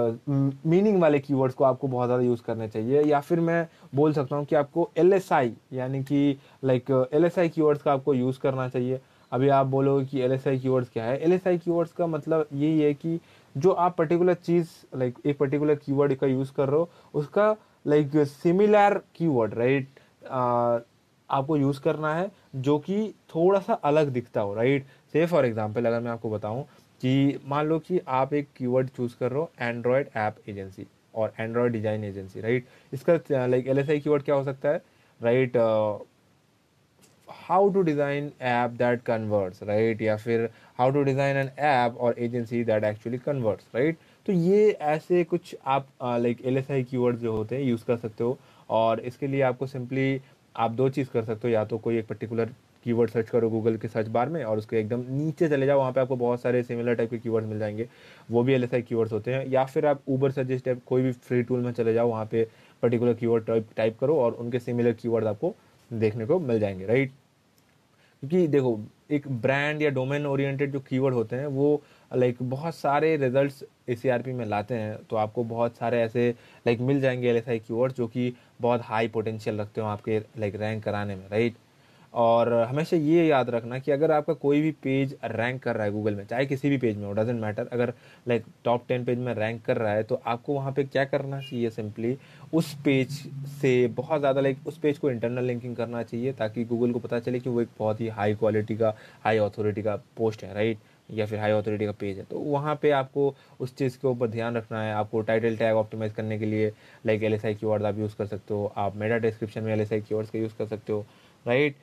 मीनिंग 0.67 1.01
वाले 1.03 1.19
कीवर्ड्स 1.21 1.55
को 1.55 1.65
आपको 1.65 1.89
बहुत 1.89 2.07
ज़्यादा 2.09 2.25
यूज़ 2.25 2.43
करने 2.43 2.69
चाहिए। 2.69 3.03
या 3.03 3.21
फिर 3.21 3.41
मैं 3.41 3.67
बोल 3.95 4.13
सकता 4.13 4.37
हूँ 4.37 4.45
कि 4.45 4.57
आपको 4.57 4.91
एल 4.99 5.13
एस 5.13 5.33
आई 5.33 5.53
यानी 5.73 6.03
कि 6.05 6.39
like 6.65 6.91
L 7.13 7.25
S 7.25 7.39
I 7.39 7.49
keywords 7.49 7.83
का 7.83 7.93
आपको 7.93 8.15
यूज़ 8.15 8.39
करना 8.41 8.69
चाहिए। 8.69 9.01
अभी 9.33 9.49
आप 9.49 9.67
बोलोगे 9.67 10.05
कि 10.07 10.21
एल 10.23 10.33
एस 10.33 10.47
आई 10.49 10.59
कीवर्ड्स 10.59 10.89
क्या 10.89 11.05
है? 11.05 11.19
एल 11.19 11.33
एस 11.33 11.47
आई 11.47 11.59
कीवर्ड्स 11.59 11.93
का 11.93 12.07
मतलब 12.07 12.47
यही 12.53 12.81
है 12.81 12.93
कि 12.95 13.19
जो 13.55 13.71
आप 13.73 13.97
पर्टिकुलर 13.97 14.35
चीज़ 14.37 14.69
लाइक 14.97 15.19
एक 15.27 15.39
पर्टिकुलर 15.39 15.75
कीवर्ड 15.77 16.15
का 16.15 16.27
यूज़ 16.27 16.53
कर 16.53 16.69
रहे 16.69 16.79
हो, 16.79 16.89
उसका 17.15 17.55
लाइक 17.87 18.17
सिमिलर 18.27 19.01
कीवर्ड 19.17 19.55
राइट 19.55 20.01
आपको 21.31 21.57
यूज़ 21.57 21.81
करना 21.81 22.15
है, 22.15 22.31
जो 22.57 22.79
कि 22.79 23.15
थोड़ा 23.35 23.61
सा 23.61 23.75
अलग 23.85 24.09
दिखता 24.13 24.41
हो 24.41 24.55
राइट 24.55 24.87
से 25.13 25.27
फॉर 25.27 25.47
एग्जांपल 25.47 25.87
अगर 25.87 26.01
मैं 26.01 26.11
आपको 26.11 26.31
बताऊँ 26.31 26.65
कि 27.05 27.39
मान 27.47 27.67
लो 27.67 27.79
कि 27.79 28.01
आप 28.09 28.33
एक 28.35 28.49
कीवर्ड 28.57 28.89
चूज़ 28.89 29.15
कर 29.21 29.31
रहे 29.31 29.41
हो 29.41 29.51
एंड्रॉयड 29.61 30.09
ऐप 30.17 30.37
एजेंसी 30.49 30.87
और 31.15 31.33
एंड्रॉयड 31.41 31.73
डिज़ाइन 31.73 32.05
एजेंसी 32.05 32.41
राइट 32.41 32.67
इसका 32.93 33.47
like 33.47 33.67
L 33.69 33.79
S 33.79 33.91
I 33.91 34.01
keyword 34.01 34.23
क्या 34.23 34.35
हो 34.35 34.45
सकता 34.45 34.69
है? 34.69 34.81
Right 35.21 35.57
how 37.29 37.69
to 37.73 37.83
design 37.83 38.31
app 38.43 38.71
that 38.79 39.03
converts 39.03 39.63
right 39.63 40.03
या 40.03 40.17
फिर 40.17 40.49
how 40.79 40.91
to 40.93 41.03
design 41.03 41.37
an 41.37 41.51
app 41.59 41.97
और 42.01 42.19
agency 42.19 42.65
that 42.65 42.85
actually 42.85 43.19
converts 43.19 43.67
right 43.75 43.99
तो 44.27 44.33
ये 44.33 44.71
ऐसे 44.71 45.25
कुछ 45.25 45.55
आप 45.67 45.89
like 46.03 46.45
L 46.45 46.59
S 46.59 46.71
I 46.71 46.85
keyword 46.85 47.17
जो 47.19 47.37
होते 47.37 47.57
हैं 47.57 47.63
यूज़ 47.65 47.85
कर 47.87 47.97
सकते 47.97 48.25
हो 48.25 48.39
और 48.71 49.01
इसके 49.03 49.27
लिए 49.27 49.43
आपको 49.43 49.67
सिंपली 49.67 50.21
आप 50.57 50.71
दो 50.73 50.89
चीज़ 50.89 51.09
कर 51.13 51.25
सकते 51.25 51.49
हो, 51.49 51.55
या 51.55 51.65
तो 51.65 51.79
कोई 51.79 51.99
एक 51.99 52.07
पर्टिकुलर 52.07 52.51
कीवर्ड 52.85 53.11
सर्च 53.11 53.31
करो 53.31 53.51
गूगल 53.51 53.77
के 53.77 53.89
सर्च 53.89 54.09
बार 54.09 54.29
में 54.29 54.43
और 54.45 54.59
उसके 54.59 54.79
एकदम 54.79 55.05
नीचे 55.11 55.49
चले 55.49 55.67
जाओ, 55.67 55.79
वहाँ 55.79 55.93
पे 55.93 56.01
आपको 56.01 56.17
बहुत 56.17 56.41
सारे 56.43 56.63
सिमिलर 56.63 56.95
टाइप 56.95 57.11
के 57.11 57.19
कीवर्ड्स 57.19 57.49
मिल 57.49 57.59
जाएँगे। 57.59 57.89
वो 58.31 58.43
भी 58.43 58.55
एल 58.55 58.65
एस 58.65 58.83
कीवर्ड्स 58.83 59.13
होते 59.13 59.35
हैं। 59.35 59.47
या 59.47 59.65
फिर 59.65 59.87
आप 59.87 60.03
ऊबर 60.09 60.31
सजेस्ट 60.31 60.69
ऐप 60.69 60.81
कोई 60.87 61.03
भी 61.03 61.13
फ्री 61.13 61.43
टूल 61.43 61.61
में 61.61 61.73
चले 61.73 61.95
जाओ, 61.95 62.09
वहाँ 62.09 62.27
पे 62.27 62.47
पर्टिकुलर 62.83 63.15
कीवर्ड 63.15 63.47
टाइप 63.47 63.69
टाइप 63.77 63.99
करो 64.01 64.17
और 64.21 64.33
उनके 64.33 64.59
सिमिलर 64.59 64.93
कीवर्ड 64.93 65.27
आपको 65.27 65.55
देखने 65.91 66.27
को 66.27 66.39
मिल 66.41 66.59
जाएँगे 66.61 66.87
राइट 66.87 67.13
क्योंकि 68.23 68.47
देखो, 68.49 68.81
एक 69.11 69.27
ब्रांड 69.31 69.83
या 69.83 69.89
डोमेन 69.91 70.27
ओरिएंटेड 70.27 70.73
जो 70.73 70.81
कीवर्ड 70.81 71.15
होते 71.15 71.37
हैं, 71.37 71.47
वो 71.47 71.83
लाइक 72.15 72.37
बहुत 72.43 72.75
सारे 72.75 73.17
रिजल्ट्स 73.17 73.65
ए 73.89 74.23
में 74.27 74.45
लाते 74.47 74.75
हैं। 74.75 74.97
तो 75.11 75.17
आपको 75.17 75.45
बहुत 75.45 75.77
सारे 75.77 76.01
ऐसे 76.03 76.31
लाइक 76.67 76.81
मिल 76.81 77.01
जाएँगे 77.01 77.29
एल 77.29 77.37
एस 77.37 77.45
कीवर्ड 77.67 77.93
जो 77.93 78.07
कि 78.07 78.33
बहुत 78.61 78.81
हाई 78.85 79.09
पोटेंशियल 79.09 79.61
रखते 79.61 79.81
हो 79.81 79.87
आपके 79.87 80.19
लाइक 80.19 80.57
रैंक 80.57 80.83
कराने 80.85 81.17
में 81.17 81.29
राइट 81.31 81.57
और 82.15 82.53
हमेशा 82.63 82.97
ये 82.97 83.27
याद 83.27 83.51
रखना 83.51 83.79
कि 83.79 83.93
अगर 83.93 84.11
आपका 84.13 84.33
कोई 84.35 84.61
भी 84.61 84.71
पेज 84.83 85.17
रैंक 85.25 85.63
कर 85.63 85.77
रहा 85.77 85.85
है 85.85 85.93
गूगल 85.93 86.15
में, 86.15 86.25
चाहे 86.27 86.47
किसी 86.47 86.71
भी 86.71 86.79
पेज 86.79 86.97
में 86.97 87.07
हो 87.07 87.13
डजेंट 87.13 87.41
मैटर 87.41 87.69
अगर 87.73 87.93
लाइक 88.27 88.45
टॉप 88.65 88.85
टेन 88.89 89.05
पेज 89.05 89.19
में 89.19 89.33
रैंक 89.35 89.63
कर 89.65 89.77
रहा 89.77 89.93
है 89.93 90.03
तो 90.03 90.21
आपको 90.27 90.55
वहाँ 90.55 90.73
पे 90.73 90.85
क्या 90.85 91.05
करना 91.05 91.41
चाहिए 91.41 91.71
सिंपली 91.71 92.17
उस 92.55 92.73
पेज 92.85 93.11
से 93.61 93.87
बहुत 93.97 94.21
ज़्यादा 94.21 94.41
लाइक 94.41 94.67
उस 94.67 94.79
पेज 94.79 94.99
को 94.99 95.11
इंटरनल 95.11 95.45
लिंकिंग 95.45 95.77
करना 95.77 96.03
चाहिए 96.03 96.33
ताकि 96.35 96.65
गूगल 96.65 96.93
को 96.93 96.99
पता 96.99 97.21
चले 97.21 97.41
कि 97.41 97.51
वो 97.51 97.61
एक 97.61 97.69
बहुत 97.79 98.01
ही 98.01 98.09
हाई 98.11 98.35
क्वालिटी 98.35 98.77
का 98.77 98.95
हाई 99.25 99.39
अथॉरिटी 99.41 99.83
का 99.83 99.97
पोस्ट 100.17 100.45
है 100.45 100.55
राइट 100.55 100.79
या 101.11 101.27
फिर 101.27 101.39
हाई 101.39 101.51
अथॉरिटी 101.53 101.87
का 101.87 101.93
पेज 101.93 102.19
है। 102.19 102.25
तो 102.25 102.39
वहाँ 102.41 102.75
पे 102.83 102.91
आपको 102.93 103.35
उस 103.61 103.75
चीज़ 103.77 103.97
के 103.99 104.09
ऊपर 104.09 104.29
ध्यान 104.29 104.57
रखना 104.57 104.83
है। 104.83 104.93
आपको 104.95 105.21
टाइटल 105.23 105.57
टैग 105.57 105.77
ऑप्टिमाइज 105.77 106.13
करने 106.13 106.39
के 106.39 106.47
लिए 106.47 106.73
लाइक 107.07 107.23
एल 107.23 107.35
एस 107.35 107.45
आई 107.45 107.55
की 107.55 107.67
आप 107.67 107.99
यूज़ 107.99 108.17
कर 108.19 108.27
सकते 108.27 108.55
हो। 108.55 108.73
आप 108.77 108.97
मेटा 108.97 109.19
डिस्क्रिप्शन 109.19 109.63
में 109.65 109.73
एल 109.73 109.81
एस 109.81 109.93
आई 109.93 110.01
की 110.03 110.15
यूज़ 110.15 110.57
कर 110.59 110.67
सकते 110.67 110.93
हो 110.93 111.05
राइट 111.47 111.77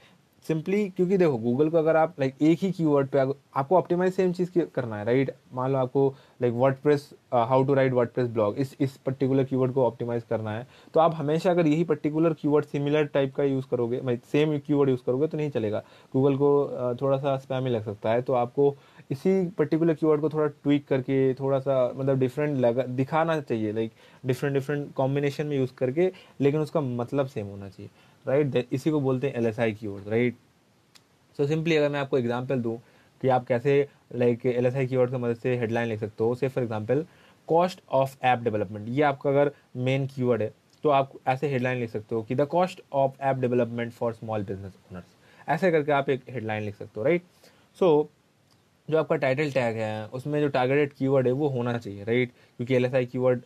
सिंपली 0.46 0.88
क्योंकि 0.90 1.18
देखो 1.18 1.38
गूगल 1.38 1.70
को 1.70 1.78
अगर 1.78 1.96
आप 1.96 2.16
लाइक 2.20 2.42
एक 2.42 2.60
ही 2.62 2.72
कीवर्ड 2.72 3.08
पे 3.08 3.20
आपको 3.20 3.76
ऑप्टिमाइज 3.78 4.14
सेम 4.14 4.32
चीज़ 4.34 4.50
करना 4.76 4.98
है 4.98 5.06
राइट 5.06 5.32
मान 5.54 5.72
लो 5.72 5.78
आपको 5.78 6.08
like 6.42 6.54
WordPress 6.76 7.10
how 7.34 7.64
to 7.64 7.74
write 7.74 7.94
WordPress 8.10 8.28
blog 8.30 8.56
इस 8.58 8.76
इस 8.82 8.96
पर्टिकुलर 9.06 9.44
कीवर्ड 9.44 9.74
को 9.74 9.86
ऑप्टिमाइज 9.86 10.24
करना 10.30 10.52
है। 10.52 10.68
तो 10.94 11.00
आप 11.00 11.16
हमेशा 11.16 11.52
अगर 11.52 11.68
यही 11.68 11.84
पर्टिकुलर 11.84 12.34
कीवर्ड 12.34 12.66
सिमिलर 12.66 13.06
टाइप 13.14 13.36
का 13.36 13.44
यूज़ 13.44 13.66
करोगे 13.72 14.18
सेम 14.32 14.58
कीवर्ड 14.60 14.90
यूज़ 14.90 15.02
करोगे 15.06 15.28
तो 15.28 15.38
नहीं 15.38 15.50
चलेगा। 15.50 15.84
गूगल 16.14 16.36
को 16.38 16.52
uh, 16.64 17.02
थोड़ा 17.02 17.18
सा 17.18 17.38
स्पैम 17.38 17.66
ही 17.66 17.72
लग 17.72 17.86
सकता 17.86 18.12
है। 18.12 18.22
तो 18.22 18.34
आपको 18.34 18.76
इसी 19.12 19.46
पर्टिकुलर 19.58 19.94
कीवर्ड 19.94 20.22
को 20.22 20.30
थोड़ा 20.30 20.48
ट्वीक 20.48 20.88
करके 20.88 21.34
थोड़ा 21.34 21.60
सा 21.60 21.92
मतलब 21.96 22.20
डिफरेंट 22.20 22.58
लगा 22.60 22.84
दिखाना 22.84 23.40
चाहिए 23.42 23.72
लाइक 23.74 23.92
डिफरेंट 24.26 24.54
डिफरेंट 24.54 24.94
कॉम्बिनेशन 24.96 25.48
में 25.48 25.58
यूज़ 25.58 25.74
करके 25.78 26.12
लेकिन 26.42 26.60
उसका 26.60 26.82
मतलब 26.82 27.28
सेम 27.28 27.48
होना 27.48 27.70
चाहिए। 27.70 27.90
राइट 28.26 28.68
इसी 28.72 28.92
को 28.92 29.00
बोलते 29.02 29.28
हैं 29.28 29.36
एल 29.36 29.46
एस 29.46 29.60
आई 29.60 29.74
की 29.74 29.88
राइट 30.10 30.36
सो 31.40 31.48
सिंपली 31.48 31.76
अगर 31.76 31.90
मैं 31.90 32.00
आपको 32.00 32.18
एग्ज़ाम्पल 32.18 32.62
दूँ 32.62 32.78
कि 33.22 33.28
आप 33.28 33.46
कैसे 33.46 33.88
लाइक 34.16 34.46
एल 34.46 34.66
एस 34.66 34.76
आई 34.76 34.88
की 34.88 34.96
की 34.96 35.18
मदद 35.18 35.36
से 35.36 35.56
हेडलाइन 35.58 35.88
लिख 35.88 36.00
सकते 36.00 36.24
हो 36.24 36.36
से 36.36 36.48
for 36.48 36.64
example 36.64 37.06
cost 37.48 37.82
of 37.92 38.16
app 38.24 38.40
development 38.40 38.90
ये 38.90 39.02
आपका 39.04 39.30
अगर 39.30 39.52
मेन 39.78 40.08
कीवर्ड 40.08 40.42
है 40.42 40.54
तो 40.84 40.90
आप 40.90 41.12
ऐसे 41.28 41.48
हेडलाइन 41.48 41.78
लिख 41.78 41.90
सकते 41.90 42.16
हो 42.16 42.22
कि 42.24 42.36
the 42.36 42.42
cost 42.42 42.82
of 42.94 43.22
app 43.22 43.38
development 43.38 43.92
for 43.94 44.14
small 44.14 44.44
business 44.44 44.74
owners 44.92 45.16
ऐसे 45.50 45.72
करके 45.72 45.92
आप 45.92 46.10
एक 46.10 46.24
हेडलाइन 46.30 46.64
लिख 46.64 46.76
सकते 46.76 47.00
हो 47.00 47.04
राइट 47.04 47.24
सो 47.80 48.10
जो 48.90 48.98
आपका 48.98 49.16
टाइटल 49.16 49.52
टैग 49.52 49.76
है, 49.76 50.08
उसमें 50.08 50.40
जो 50.42 50.48
टारगेटेड 50.48 50.94
कीवर्ड 50.94 51.28
है, 51.28 51.34
वो 51.34 51.48
होना 51.48 51.78
चाहिए 51.78 52.04
राइट 52.04 52.32
क्योंकि 52.58 52.76
एल 52.76 52.86
एस 52.86 52.94
आई 52.94 53.06
कीवर्ड 53.06 53.42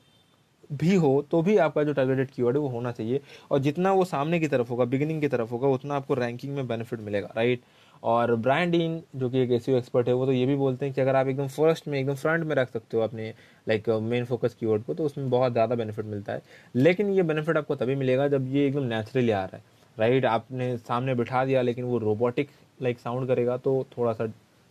भी 0.73 0.95
हो 0.95 1.21
तो 1.31 1.41
भी 1.41 1.57
आपका 1.59 1.83
जो 1.83 1.93
टारगेटेड 1.93 2.31
कीवर्ड 2.31 2.55
है 2.55 2.61
वो 2.61 2.69
होना 2.69 2.91
चाहिए। 2.91 3.21
और 3.51 3.59
जितना 3.59 3.91
वो 3.93 4.05
सामने 4.05 4.39
की 4.39 4.47
तरफ़ 4.47 4.69
होगा 4.69 4.85
बिगिनिंग 4.85 5.21
की 5.21 5.27
तरफ़ 5.27 5.49
होगा, 5.49 5.67
उतना 5.69 5.95
आपको 5.95 6.13
रैंकिंग 6.15 6.55
में 6.55 6.67
बेनिफिट 6.67 6.99
मिलेगा 7.01 7.33
राइट 7.35 7.61
और 8.03 8.35
ब्रांडिंग 8.37 8.99
जो 9.15 9.29
कि 9.29 9.39
एक 9.39 9.51
एस 9.51 9.69
एक्सपर्ट 9.69 10.07
है, 10.07 10.13
वो 10.13 10.25
तो 10.25 10.31
ये 10.31 10.45
भी 10.45 10.55
बोलते 10.55 10.85
हैं 10.85 10.93
कि 10.95 11.01
अगर 11.01 11.15
आप 11.15 11.27
एकदम 11.27 11.47
फ़र्स्ट 11.49 11.87
में, 11.87 11.99
एकदम 11.99 12.15
फ्रंट 12.15 12.43
में 12.45 12.55
रख 12.55 12.71
सकते 12.71 12.97
हो 12.97 13.03
अपने 13.03 13.33
लाइक 13.67 13.89
मेन 14.03 14.25
फोकस 14.25 14.55
कीवर्ड 14.59 14.83
को 14.83 14.93
तो 14.93 15.05
उसमें 15.05 15.29
बहुत 15.29 15.51
ज़्यादा 15.51 15.75
बेनिफिट 15.75 16.05
मिलता 16.05 16.33
है। 16.33 16.41
लेकिन 16.75 17.09
ये 17.09 17.23
बेनिफिट 17.23 17.57
आपको 17.57 17.75
तभी 17.75 17.95
मिलेगा 17.95 18.27
जब 18.27 18.47
ये 18.47 18.67
एकदम 18.67 18.83
नेचुरली 18.85 19.31
आ 19.31 19.43
रहा 19.45 19.57
है 19.57 19.63
राइट 19.97 20.25
आपने 20.25 20.75
सामने 20.77 21.15
बिठा 21.15 21.43
दिया, 21.45 21.61
लेकिन 21.61 21.85
वो 21.85 21.97
रोबोटिक 21.97 22.49
लाइक 22.79 22.99
साउंड 22.99 23.27
करेगा 23.27 23.57
तो 23.57 23.85
थोड़ा 23.97 24.13
सा 24.13 24.25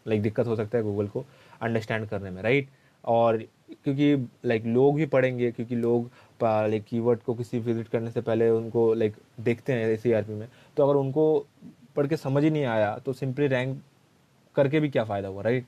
लाइक 0.06 0.22
दिक्कत 0.22 0.46
हो 0.46 0.56
सकता 0.56 0.78
है 0.78 0.84
गूगल 0.84 1.06
को 1.08 1.24
अंडरस्टैंड 1.62 2.08
करने 2.08 2.30
में 2.30 2.42
राइट 2.42 2.68
और 3.04 3.42
क्योंकि 3.84 4.14
लाइक 4.48 4.64
लोग 4.66 4.96
भी 4.96 5.06
पढ़ेंगे, 5.06 5.50
क्योंकि 5.52 5.76
लोग 5.76 6.10
लाइक 6.42 6.84
कीवर्ड 6.84 7.20
को 7.22 7.34
किसी 7.34 7.58
विज़िट 7.58 7.88
करने 7.88 8.10
से 8.10 8.20
पहले 8.20 8.48
उनको 8.50 8.92
लाइक 8.94 9.16
देखते 9.40 9.72
हैं 9.72 9.88
एस 9.88 10.28
में। 10.28 10.48
तो 10.76 10.84
अगर 10.84 10.98
उनको 11.00 11.46
पढ़ 11.96 12.06
के 12.06 12.16
समझ 12.16 12.42
ही 12.44 12.50
नहीं 12.50 12.64
आया 12.66 12.96
तो 12.98 13.12
सिंपली 13.12 13.46
रैंक 13.46 13.80
करके 14.56 14.80
भी 14.80 14.88
क्या 14.88 15.04
फ़ायदा 15.04 15.28
हुआ 15.28 15.42
राइट 15.42 15.66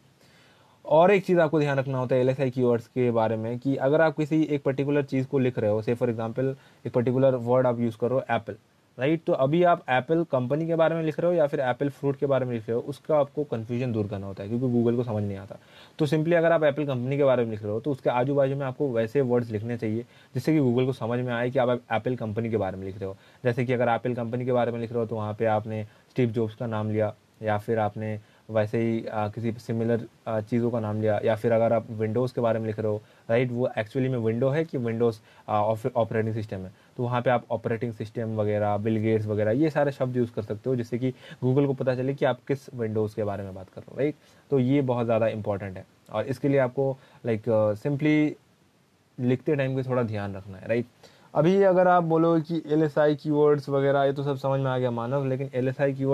और 0.85 1.11
एक 1.11 1.25
चीज़ 1.25 1.39
आपको 1.41 1.61
ध्यान 1.61 1.79
रखना 1.79 1.99
होता 1.99 2.15
है 2.15 2.21
एल 2.21 2.29
एस 2.29 2.41
आई 2.41 2.51
के 2.57 3.11
बारे 3.11 3.37
में 3.37 3.59
कि 3.59 3.77
अगर 3.79 4.01
आप 4.01 4.17
किसी 4.17 4.43
एक 4.45 4.63
पर्टिकुलर 4.63 5.03
चीज़ 5.05 5.27
को 5.27 5.39
लिख 5.39 5.59
रहे 5.59 5.71
हो 5.71 5.83
से 5.83 5.95
फॉर 5.95 6.11
एग्ज़ाम्पल 6.11 6.55
एक 6.87 6.93
पर्टिकुलर 6.93 7.35
वर्ड 7.47 7.67
आप 7.67 7.81
यूज़ 7.81 7.97
करो 8.01 8.23
एप्पल 8.31 8.57
राइट? 8.99 9.23
तो 9.25 9.33
अभी 9.35 9.63
आप 9.65 9.83
एप्पल 9.91 10.23
कंपनी 10.25 10.67
के 10.67 10.75
बारे 10.75 10.95
में 10.95 11.03
लिख 11.03 11.19
रहे 11.21 11.31
हो 11.31 11.37
या 11.37 11.47
फिर 11.47 11.61
एप्पल 11.61 11.89
फ्रूट 11.91 12.17
के 12.17 12.27
बारे 12.27 12.47
में 12.47 12.53
लिख 12.55 12.69
रहे 12.69 12.75
हो? 12.75 12.81
उसका 12.83 13.17
आपको 13.17 13.45
कन्फ्यूज़न 13.45 13.93
दूर 13.93 14.07
करना 14.07 14.27
होता 14.27 14.43
है, 14.43 14.49
क्योंकि 14.49 14.69
गूगल 14.69 14.97
को 14.97 15.05
समझ 15.05 15.23
नहीं 15.23 15.37
आता। 15.37 15.59
तो 15.99 16.07
सिंपली 16.07 16.35
अगर 16.35 16.53
आप 16.53 16.65
एप्पल 16.65 16.87
कंपनी 16.87 17.17
के 17.17 17.25
बारे 17.25 17.45
में 17.45 17.51
लिख 17.51 17.63
रहे 17.63 17.73
हो 17.73 17.81
तो 17.81 17.91
उसके 17.91 18.11
आजू 18.11 18.35
बाजू 18.35 18.57
में 18.57 18.65
आपको 18.67 18.89
वैसे 18.93 19.21
वर्ड्स 19.23 19.51
लिखने 19.51 19.77
चाहिए, 19.77 20.05
जिससे 20.35 20.53
कि 20.53 20.61
गूगल 20.61 20.87
को 20.87 20.93
समझ 20.95 21.19
में 21.21 21.33
आए 21.33 21.51
कि 21.51 21.59
आप 21.59 21.71
एप्पल 21.71 22.17
कंपनी 22.17 22.51
के 22.51 22.57
बारे 22.57 22.77
में 22.77 22.85
लिख 22.85 22.97
रहे 22.97 23.07
हो। 23.07 23.17
जैसे 23.45 23.65
कि 23.65 23.73
अगर 23.73 23.89
एप्पल 23.89 24.15
कंपनी 24.15 24.45
के 24.45 24.53
बारे 24.53 24.73
में 24.73 24.81
लिख 24.81 24.93
रहे 24.93 25.01
हो 25.01 25.07
तो 25.07 25.17
वहाँ 25.17 25.35
पर 25.35 25.47
आपने 25.49 25.85
स्टीव 26.11 26.31
जॉब्स 26.31 26.55
का 26.55 26.67
नाम 26.67 26.91
लिया, 26.91 27.15
या 27.43 27.59
फिर 27.59 27.79
आपने 27.79 28.19
वैसे 28.49 28.79
ही 28.81 29.05
आ, 29.07 29.27
किसी 29.29 29.53
सिमिलर 29.59 30.07
चीज़ों 30.29 30.71
का 30.71 30.81
नाम 30.81 31.01
लिया। 31.01 31.19
या 31.25 31.35
फिर 31.37 31.53
अगर 31.53 31.73
आप 31.73 31.87
विंडोज़ 31.93 32.35
के 32.35 32.41
बारे 32.41 32.59
में 32.59 32.67
लिख 32.67 32.79
रहे 32.79 32.89
हो 32.89 33.01
राइट 33.29 33.51
वो 33.53 33.69
एक्चुअली 33.79 34.09
में 34.09 34.19
विंडो 34.19 34.49
है 34.51 34.65
कि 34.65 34.79
विंडोज़ 34.79 35.19
ऑपरेटिंग 35.49 36.35
सिस्टम 36.35 36.59
है। 36.59 36.73
तो 36.97 37.03
वहाँ 37.03 37.21
पे 37.23 37.31
आप 37.31 37.45
ऑपरेटिंग 37.51 37.93
सिस्टम 37.95 38.37
वगैरह 38.37 38.77
बिल 38.79 38.97
गेट्स 38.99 39.27
वगैरह 39.27 39.51
ये 39.53 39.71
सारे 39.71 39.93
शब्द 39.93 40.17
यूज़ 40.17 40.33
कर 40.33 40.43
सकते 40.43 40.71
हो 40.71 40.77
जिससे 40.77 40.99
कि 40.99 41.11
गूगल 41.43 41.67
को 41.67 41.75
पता 41.75 41.95
चले 41.95 42.15
कि 42.15 42.25
आप 42.25 42.41
किस 42.49 42.69
विंडोज़ 42.75 43.17
के 43.17 43.25
बारे 43.25 43.45
में 43.45 43.55
बात 43.55 43.69
कर 43.69 43.81
रहे 43.81 43.91
हो 43.91 43.99
राइट 43.99 44.15
तो 44.51 44.59
ये 44.61 44.81
बहुत 44.85 45.05
ज़्यादा 45.07 45.29
इंपॉर्टेंट 45.29 45.77
है। 45.77 45.85
और 46.13 46.27
इसके 46.27 46.49
लिए 46.49 46.59
आपको 46.61 46.97
लाइक 47.27 47.43
सिंपली 47.83 48.37
लिखते 49.19 49.57
टाइम 49.57 49.77
का 49.77 49.83
थोड़ा 49.83 50.03
ध्यान 50.05 50.35
रखना 50.37 50.59
है 50.59 50.69
राइट 50.69 50.87
अभी 51.35 51.63
अगर 51.65 51.89
आप 51.89 52.05
बोलो 52.05 52.39
कि 52.41 52.63
एल 52.67 52.83
एस 52.83 52.97
आई 52.99 53.15
की 53.15 53.31
वर्ड्स 53.31 53.69
वगैरह 53.69 54.05
ये 54.05 54.13
तो 54.13 54.23
सब 54.25 54.37
समझ 54.39 54.61
में 54.61 54.71
आ 54.71 54.77
गया 54.79 54.91
मानव 54.91 55.27
लेकिन 55.29 55.51
एल 55.55 55.69
एस 55.69 55.81
आई 55.81 55.93
की 55.95 56.05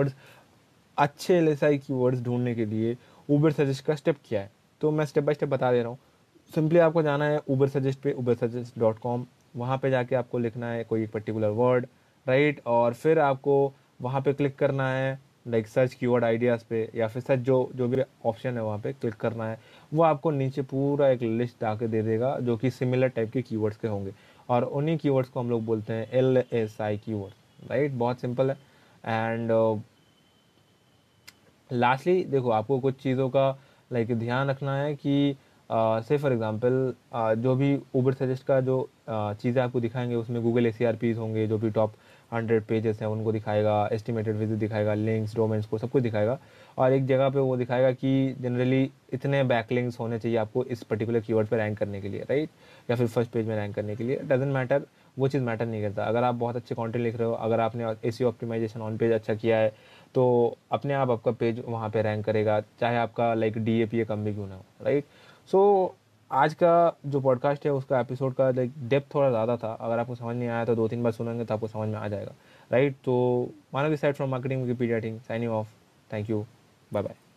अच्छे 0.99 1.34
एल 1.34 1.49
एस 1.49 1.64
आई 1.64 1.78
की 1.78 1.92
वर्ड्स 1.92 2.22
ढूँढने 2.22 2.54
के 2.54 2.64
लिए 2.64 2.96
ऊबर 3.28 3.52
सजेस्ट 3.52 3.84
का 3.84 3.94
स्टेप 3.94 4.16
क्या 4.25 4.40
है। 4.40 4.50
तो 4.80 4.90
मैं 4.90 5.04
स्टेप 5.04 5.25
बाय 5.25 5.34
स्टेप 5.34 5.49
बता 5.49 5.72
दे 5.72 5.80
रहा 5.80 5.88
हूँ। 5.88 5.99
सिंपली 6.50 6.78
आपको 6.78 7.02
जाना 7.02 7.25
है 7.25 7.40
ऊबर 7.49 7.68
सजेस्ट 7.68 8.00
पे 8.00 8.12
ऊबर 8.12 8.34
सजेस्ट 8.37 8.78
डॉट 8.78 8.99
कॉम 8.99 9.26
वहाँ 9.56 9.76
पर 9.78 9.90
जाके 9.90 10.16
आपको 10.16 10.38
लिखना 10.38 10.70
है 10.70 10.84
कोई 10.84 11.02
एक 11.02 11.11
पर्टिकुलर 11.12 11.49
वर्ड 11.50 11.87
राइट 12.26 12.61
और 12.66 12.94
फिर 12.94 13.18
आपको 13.18 13.72
वहाँ 14.02 14.20
पे 14.22 14.32
क्लिक 14.32 14.56
करना 14.58 14.88
है 14.90 15.18
लाइक 15.49 15.66
सर्च 15.66 15.94
कीवर्ड 15.94 16.25
आइडियाज़ 16.25 16.64
पे, 16.70 16.88
या 16.94 17.06
फिर 17.08 17.22
सर्च 17.22 17.40
जो 17.40 17.70
जो 17.75 17.87
भी 17.88 18.02
ऑप्शन 18.26 18.56
है 18.56 18.62
वहाँ 18.62 18.78
पे 18.78 18.92
क्लिक 18.92 19.14
करना 19.14 19.46
है। 19.46 19.58
वो 19.92 20.02
आपको 20.02 20.30
नीचे 20.30 20.62
पूरा 20.62 21.08
एक 21.08 21.22
लिस्ट 21.22 21.64
आके 21.64 21.88
दे 21.88 22.02
देगा, 22.02 22.37
जो 22.38 22.56
कि 22.56 22.70
सिमिलर 22.70 23.08
टाइप 23.08 23.30
के 23.32 23.42
कीवर्ड्स 23.42 23.76
के 23.76 23.88
होंगे। 23.88 24.12
और 24.49 24.64
उन्हीं 24.64 24.96
कीवर्ड्स 24.99 25.30
को 25.30 25.40
हम 25.40 25.50
लोग 25.50 25.64
बोलते 25.64 25.92
हैं 25.92 26.08
L 26.12 26.42
S 26.52 26.80
I 26.80 26.99
keyword 26.99 27.70
right 27.70 27.92
बहुत 27.92 28.20
सिंपल 28.20 28.50
है। 28.50 28.56
एंड 29.04 29.50
लास्टली 31.73 32.23
देखो, 32.25 32.50
आपको 32.50 32.79
कुछ 32.81 32.95
चीज़ों 33.02 33.29
का 33.31 33.50
लाइक 33.91 34.14
ध्यान 34.19 34.50
रखना 34.50 34.76
है 34.76 34.95
कि 34.97 35.37
से 35.71 36.17
फॉर 36.19 36.33
एग्जांपल 36.33 36.95
जो 37.43 37.55
भी 37.57 37.76
ऊबर 37.95 38.14
सजेस्ट 38.14 38.47
का 38.47 38.61
जो 38.61 38.88
चीज़ें 39.09 39.62
आपको 39.62 39.81
दिखाएँगे, 39.81 40.14
उसमें 40.14 40.43
गूगल 40.43 40.67
ए 40.67 41.12
होंगे, 41.12 41.47
जो 41.47 41.59
भी 41.59 41.71
टॉप 41.71 41.93
हंड्रेड 42.33 42.64
पेजेस 42.64 43.00
हैं, 43.00 43.09
उनको 43.09 43.33
दिखाएगा 43.33 43.88
एस्टिमेटेड 43.93 44.37
विज़िट 44.37 44.59
दिखाएगा 44.59 44.95
लिंक्स 44.95 45.35
डोमेन्स 45.37 45.67
को 45.67 45.79
सब 45.79 45.91
कुछ 45.91 46.02
दिखाएगा। 46.02 46.38
और 46.79 46.93
एक 46.93 47.07
जगह 47.07 47.29
पे 47.31 47.38
वो 47.38 47.57
दिखाएगा 47.57 47.91
कि 47.93 48.35
जनरली 48.41 48.91
इतने 49.12 49.43
बैक 49.45 49.73
लिंक्स 49.73 49.99
होने 50.00 50.19
चाहिए 50.19 50.37
आपको 50.38 50.64
इस 50.64 50.83
पर्टिकुलर 50.83 51.21
कीवर्ड 51.21 51.49
पे 51.49 51.57
रैंक 51.57 51.79
करने 51.79 52.00
के 52.00 52.09
लिए 52.09 52.21
राइट 52.31 52.50
या 52.91 52.97
फिर 52.97 53.07
फ़र्स्ट 53.07 53.31
पेज 53.31 53.47
में 53.49 53.57
रैंक 53.57 53.75
करने 53.75 53.97
के 53.97 54.05
लिए। 54.05 54.17
डजेंट 54.23 54.52
मैटर 54.55 54.87
वो 55.17 55.29
चीज़ 55.29 55.43
मैटर 55.43 55.67
नहीं 55.67 55.83
करता। 55.83 56.05
अगर 56.05 56.25
आप 56.25 56.35
बहुत 56.35 56.57
अच्छे 56.57 56.75
कॉन्टेंट 56.75 57.05
लिख 57.05 57.17
रहे 57.17 57.29
हो, 57.29 57.35
अगर 57.35 57.61
आपने 57.61 57.95
A 58.05 58.11
C 58.11 58.25
optimization 58.25 58.81
on 58.83 58.97
page 58.97 59.12
अच्छा 59.12 59.35
किया 59.35 59.57
है 59.59 59.73
तो 60.14 60.57
अपने 60.73 60.95
आप 60.95 61.11
आपका 61.11 61.31
पेज 61.33 61.62
वहाँ 61.66 61.88
पे 61.90 62.02
रैंक 62.02 62.25
करेगा, 62.25 62.61
चाहे 62.81 62.97
आपका 62.99 63.33
like 63.35 63.59
D 63.59 63.81
A 63.83 63.87
P 63.87 64.00
A 64.00 64.04
कम 64.04 64.25
भी 64.25 64.35
क्यों 64.35 64.47
ना 64.49 64.54
हो 64.54 64.64
राइट 64.83 65.04
सो 65.50 65.95
आज 66.31 66.54
का 66.54 66.97
जो 67.07 67.21
पॉडकास्ट 67.21 67.64
है, 67.66 67.73
उसका 67.73 68.00
एपिसोड 68.00 68.35
का 68.35 68.50
लाइक 68.50 68.73
डेप्थ 68.88 69.14
थोड़ा 69.14 69.28
ज़्यादा 69.31 69.57
था। 69.57 69.73
अगर 69.75 69.99
आपको 69.99 70.14
समझ 70.14 70.37
नहीं 70.37 70.49
आया 70.49 70.64
तो 70.64 70.75
दो 70.75 70.88
तीन 70.88 71.02
बार 71.02 71.12
सुनेंगे 71.12 71.45
तो 71.45 71.54
आपको 71.54 71.66
समझ 71.69 71.88
में 71.88 71.99
आ 71.99 72.07
जाएगा 72.09 72.33
राइट 72.71 72.97
तो 73.04 73.50
Manav 73.75 73.97
side 73.97 74.14
from 74.14 74.31
marketing 74.31 74.62
Wikipedia 74.62 74.99
team 74.99 75.19
signing 75.19 75.52
off 75.52 75.75
thank 76.11 76.31
you 76.31 76.45
bye 76.90 77.02
bye 77.02 77.31